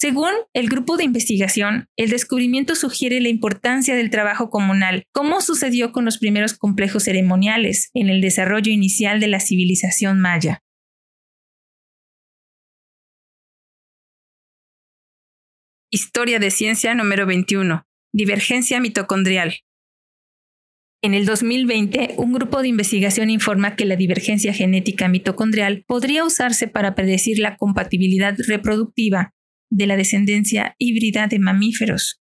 Según 0.00 0.32
el 0.52 0.68
grupo 0.68 0.96
de 0.96 1.04
investigación, 1.04 1.86
el 1.96 2.10
descubrimiento 2.10 2.74
sugiere 2.74 3.20
la 3.20 3.28
importancia 3.28 3.94
del 3.94 4.10
trabajo 4.10 4.50
comunal, 4.50 5.04
como 5.12 5.40
sucedió 5.40 5.92
con 5.92 6.04
los 6.04 6.18
primeros 6.18 6.54
complejos 6.54 7.04
ceremoniales 7.04 7.90
en 7.94 8.08
el 8.08 8.20
desarrollo 8.20 8.72
inicial 8.72 9.20
de 9.20 9.28
la 9.28 9.38
civilización 9.38 10.18
maya. 10.18 10.61
Historia 15.94 16.38
de 16.38 16.50
ciencia 16.50 16.94
número 16.94 17.26
21. 17.26 17.86
Divergencia 18.14 18.80
mitocondrial. 18.80 19.56
En 21.02 21.12
el 21.12 21.26
2020, 21.26 22.14
un 22.16 22.32
grupo 22.32 22.62
de 22.62 22.68
investigación 22.68 23.28
informa 23.28 23.76
que 23.76 23.84
la 23.84 23.96
divergencia 23.96 24.54
genética 24.54 25.08
mitocondrial 25.08 25.84
podría 25.86 26.24
usarse 26.24 26.66
para 26.66 26.94
predecir 26.94 27.38
la 27.38 27.58
compatibilidad 27.58 28.34
reproductiva 28.48 29.34
de 29.70 29.86
la 29.86 29.98
descendencia 29.98 30.76
híbrida 30.78 31.26
de 31.26 31.38
mamíferos, 31.38 32.22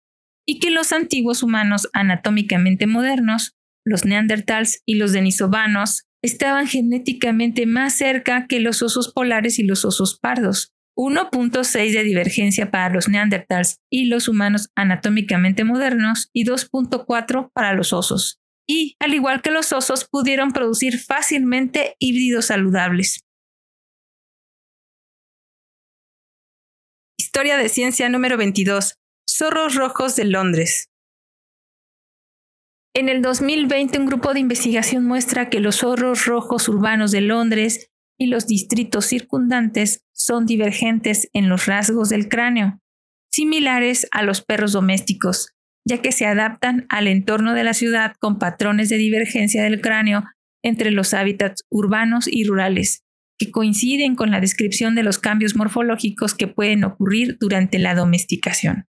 y 0.43 0.57
que 0.57 0.71
los 0.71 0.91
antiguos 0.91 1.43
humanos 1.43 1.87
anatómicamente 1.93 2.87
modernos, 2.87 3.53
los 3.85 4.05
neandertals 4.05 4.81
y 4.87 4.95
los 4.95 5.11
denisovanos, 5.11 6.07
estaban 6.23 6.65
genéticamente 6.65 7.67
más 7.67 7.93
cerca 7.93 8.47
que 8.47 8.59
los 8.59 8.81
osos 8.81 9.13
polares 9.13 9.59
y 9.59 9.63
los 9.65 9.85
osos 9.85 10.17
pardos, 10.19 10.73
1.6 11.01 11.93
de 11.93 12.03
divergencia 12.03 12.69
para 12.69 12.93
los 12.93 13.09
neandertals 13.09 13.79
y 13.89 14.05
los 14.05 14.27
humanos 14.27 14.69
anatómicamente 14.75 15.63
modernos 15.63 16.29
y 16.31 16.45
2.4 16.45 17.51
para 17.51 17.73
los 17.73 17.91
osos. 17.91 18.39
Y, 18.67 18.95
al 18.99 19.15
igual 19.15 19.41
que 19.41 19.49
los 19.49 19.73
osos, 19.73 20.07
pudieron 20.07 20.51
producir 20.51 20.99
fácilmente 20.99 21.95
híbridos 21.97 22.45
saludables. 22.45 23.21
Historia 27.17 27.57
de 27.57 27.69
ciencia 27.69 28.07
número 28.09 28.37
22. 28.37 28.99
Zorros 29.27 29.75
rojos 29.75 30.15
de 30.15 30.25
Londres. 30.25 30.91
En 32.93 33.09
el 33.09 33.21
2020 33.21 33.97
un 33.99 34.05
grupo 34.05 34.33
de 34.33 34.41
investigación 34.41 35.05
muestra 35.05 35.49
que 35.49 35.61
los 35.61 35.77
zorros 35.77 36.25
rojos 36.25 36.67
urbanos 36.67 37.11
de 37.11 37.21
Londres 37.21 37.90
y 38.21 38.27
los 38.27 38.45
distritos 38.45 39.07
circundantes 39.07 40.05
son 40.13 40.45
divergentes 40.45 41.27
en 41.33 41.49
los 41.49 41.65
rasgos 41.65 42.09
del 42.09 42.29
cráneo, 42.29 42.79
similares 43.31 44.05
a 44.11 44.21
los 44.21 44.43
perros 44.43 44.73
domésticos, 44.73 45.55
ya 45.87 46.03
que 46.03 46.11
se 46.11 46.27
adaptan 46.27 46.85
al 46.89 47.07
entorno 47.07 47.55
de 47.55 47.63
la 47.63 47.73
ciudad 47.73 48.13
con 48.19 48.37
patrones 48.37 48.89
de 48.89 48.97
divergencia 48.97 49.63
del 49.63 49.81
cráneo 49.81 50.23
entre 50.61 50.91
los 50.91 51.15
hábitats 51.15 51.63
urbanos 51.71 52.27
y 52.27 52.43
rurales, 52.43 53.03
que 53.39 53.49
coinciden 53.49 54.13
con 54.13 54.29
la 54.29 54.39
descripción 54.39 54.93
de 54.93 55.01
los 55.01 55.17
cambios 55.17 55.55
morfológicos 55.55 56.35
que 56.35 56.47
pueden 56.47 56.83
ocurrir 56.83 57.37
durante 57.39 57.79
la 57.79 57.95
domesticación. 57.95 58.85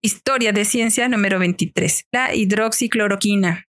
Historia 0.00 0.52
de 0.52 0.64
ciencia 0.64 1.08
número 1.08 1.40
23. 1.40 2.04
La 2.12 2.32
hidroxicloroquina. 2.32 3.67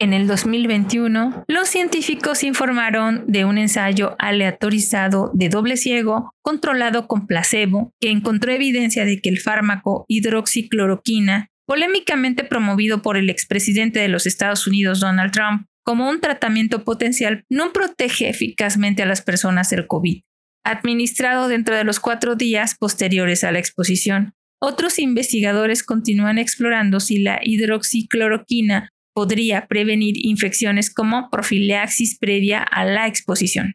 En 0.00 0.12
el 0.12 0.28
2021, 0.28 1.44
los 1.48 1.68
científicos 1.68 2.44
informaron 2.44 3.24
de 3.26 3.44
un 3.44 3.58
ensayo 3.58 4.14
aleatorizado 4.20 5.32
de 5.34 5.48
doble 5.48 5.76
ciego 5.76 6.34
controlado 6.40 7.08
con 7.08 7.26
placebo 7.26 7.92
que 8.00 8.10
encontró 8.10 8.52
evidencia 8.52 9.04
de 9.04 9.20
que 9.20 9.28
el 9.28 9.40
fármaco 9.40 10.04
hidroxicloroquina, 10.06 11.48
polémicamente 11.66 12.44
promovido 12.44 13.02
por 13.02 13.16
el 13.16 13.28
expresidente 13.28 13.98
de 13.98 14.06
los 14.06 14.26
Estados 14.26 14.68
Unidos 14.68 15.00
Donald 15.00 15.32
Trump 15.32 15.66
como 15.82 16.08
un 16.08 16.20
tratamiento 16.20 16.84
potencial, 16.84 17.44
no 17.50 17.72
protege 17.72 18.28
eficazmente 18.28 19.02
a 19.02 19.06
las 19.06 19.22
personas 19.22 19.68
del 19.70 19.88
COVID, 19.88 20.20
administrado 20.64 21.48
dentro 21.48 21.74
de 21.74 21.82
los 21.82 21.98
cuatro 21.98 22.36
días 22.36 22.76
posteriores 22.78 23.42
a 23.42 23.50
la 23.50 23.58
exposición. 23.58 24.34
Otros 24.60 25.00
investigadores 25.00 25.82
continúan 25.82 26.38
explorando 26.38 27.00
si 27.00 27.18
la 27.18 27.40
hidroxicloroquina 27.42 28.90
podría 29.18 29.66
prevenir 29.66 30.14
infecciones 30.16 30.94
como 30.94 31.28
profilaxis 31.28 32.16
previa 32.20 32.62
a 32.62 32.84
la 32.84 33.08
exposición. 33.08 33.74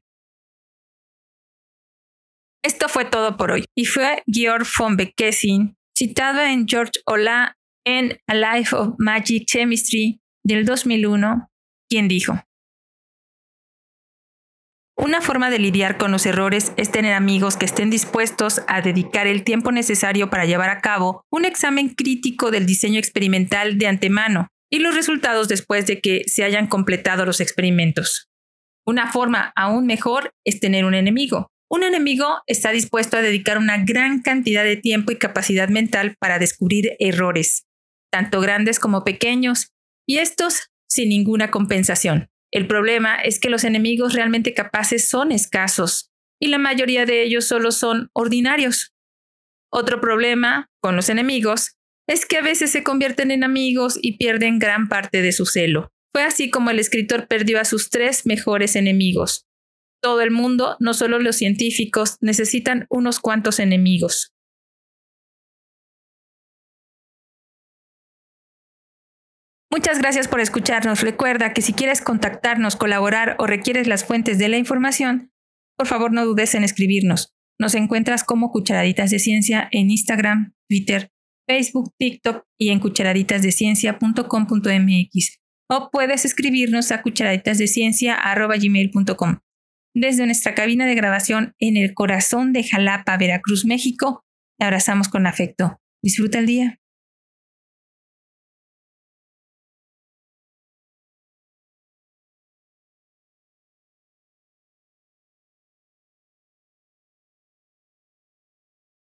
Esto 2.64 2.88
fue 2.88 3.04
todo 3.04 3.36
por 3.36 3.52
hoy 3.52 3.66
y 3.76 3.84
fue 3.84 4.24
Georg 4.26 4.66
von 4.78 4.96
Beckesin, 4.96 5.76
citado 5.94 6.39
en 6.39 6.66
George 6.66 6.94
Ola 7.06 7.58
en 7.86 8.18
A 8.26 8.36
Life 8.36 8.74
of 8.74 8.96
Magic 9.00 9.46
Chemistry 9.46 10.22
del 10.46 10.66
2001, 10.66 11.52
quien 11.89 12.08
dijo, 12.08 12.41
una 14.96 15.20
forma 15.20 15.50
de 15.50 15.60
lidiar 15.60 15.98
con 15.98 16.12
los 16.14 16.26
errores 16.26 16.72
es 16.78 16.89
tener 16.89 17.12
amigos 17.16 17.58
que 17.58 17.66
estén 17.66 17.89
dispuestos 17.89 18.62
a 18.70 18.80
dedicar 18.82 19.28
el 19.28 19.44
tiempo 19.44 19.74
necesario 19.74 20.30
para 20.30 20.46
llevar 20.46 20.70
a 20.70 20.80
cabo 20.80 21.26
un 21.30 21.44
examen 21.44 21.89
crítico 21.89 22.50
del 22.50 22.66
diseño 22.66 23.00
experimental 23.00 23.78
de 23.78 23.88
antemano 23.88 24.53
y 24.74 24.80
los 24.80 24.95
resultados 24.95 25.47
después 25.49 25.86
de 25.86 26.01
que 26.01 26.24
se 26.26 26.43
hayan 26.43 26.65
completado 26.65 27.28
los 27.28 27.41
experimentos. 27.41 28.32
Una 28.88 29.11
forma 29.11 29.53
aún 29.55 29.86
mejor 29.86 30.32
es 30.43 30.59
tener 30.59 30.84
un 30.84 30.95
enemigo. 30.95 31.51
Un 31.69 31.84
enemigo 31.84 32.41
está 32.47 32.71
dispuesto 32.71 33.15
a 33.15 33.21
dedicar 33.21 33.59
una 33.59 33.86
gran 33.86 34.24
cantidad 34.24 34.63
de 34.63 34.76
tiempo 34.76 35.11
y 35.11 35.19
capacidad 35.19 35.69
mental 35.69 36.15
para 36.19 36.39
descubrir 36.39 36.95
errores. 36.97 37.67
tanto 38.11 38.41
grandes 38.41 38.80
como 38.80 39.03
pequeños, 39.03 39.71
y 40.07 40.19
estos 40.19 40.69
sin 40.88 41.09
ninguna 41.09 41.49
compensación. 41.49 42.30
El 42.51 42.67
problema 42.67 43.15
es 43.15 43.39
que 43.39 43.49
los 43.49 43.63
enemigos 43.63 44.13
realmente 44.13 44.53
capaces 44.53 45.09
son 45.09 45.32
escasos, 45.32 46.11
y 46.39 46.47
la 46.47 46.59
mayoría 46.59 47.07
de 47.07 47.24
ellos 47.24 47.47
solo 47.47 47.71
son 47.71 48.09
ordinarios. 48.13 48.93
Otro 49.71 49.99
problema 49.99 50.69
con 50.80 50.95
los 50.95 51.09
enemigos 51.09 51.76
es 52.08 52.26
que 52.26 52.38
a 52.38 52.41
veces 52.41 52.72
se 52.72 52.84
convierten 52.84 53.32
en 53.32 53.43
amigos 53.43 53.97
y 54.01 54.18
pierden 54.18 54.60
gran 54.60 54.88
parte 54.88 55.22
de 55.22 55.32
su 55.32 55.45
celo. 55.45 55.91
Fue 56.14 56.24
así 56.24 56.49
como 56.49 56.70
el 56.70 56.80
escritor 56.80 57.28
perdió 57.28 57.60
a 57.60 57.66
sus 57.66 57.89
tres 57.89 58.26
mejores 58.26 58.76
enemigos. 58.76 59.47
Todo 60.01 60.22
el 60.22 60.32
mundo, 60.32 60.76
no 60.80 60.93
solo 60.93 61.20
los 61.20 61.38
científicos, 61.38 62.18
necesitan 62.20 62.86
unos 62.89 63.20
cuantos 63.20 63.60
enemigos. 63.60 64.34
Muchas 69.72 69.97
gracias 69.97 70.28
por 70.28 70.39
escucharnos. 70.39 71.01
Recuerda 71.01 71.51
que 71.51 71.64
si 71.64 71.74
quieres 71.74 71.99
contactarnos, 71.99 72.76
colaborar 72.76 73.36
o 73.39 73.47
requieres 73.47 73.88
las 73.88 74.06
fuentes 74.06 74.38
de 74.38 74.47
la 74.47 74.58
información, 74.58 75.32
por 75.76 75.88
favor 75.88 76.12
no 76.12 76.26
dudes 76.26 76.54
en 76.54 76.64
escribirnos. 76.64 77.34
Nos 77.60 77.74
encuentras 77.74 78.24
como 78.24 78.51
Cucharaditas 78.51 79.10
de 79.10 79.18
Ciencia 79.18 79.70
en 79.72 79.89
Instagram, 79.89 80.54
Twitter, 80.70 81.12
Facebook, 81.48 81.94
TikTok 81.98 82.46
y 82.58 82.70
en 82.70 82.80
cucharaditasdeciencia.com.mx 82.80 85.39
o 85.70 85.89
puedes 85.91 86.26
escribirnos 86.26 86.91
a 86.91 87.02
cucharaditasdeciencia.gmail.com. 87.02 89.38
Desde 89.96 90.26
nuestra 90.26 90.56
cabina 90.56 90.88
de 90.88 90.96
grabación 90.96 91.54
en 91.60 91.78
el 91.78 91.94
corazón 91.94 92.52
de 92.54 92.64
Jalapa, 92.64 93.16
Veracruz, 93.18 93.64
México, 93.66 94.26
te 94.58 94.66
abrazamos 94.66 95.08
con 95.08 95.28
afecto. 95.28 95.80
Disfruta 96.02 96.39
el 96.39 96.48
día. 96.48 96.80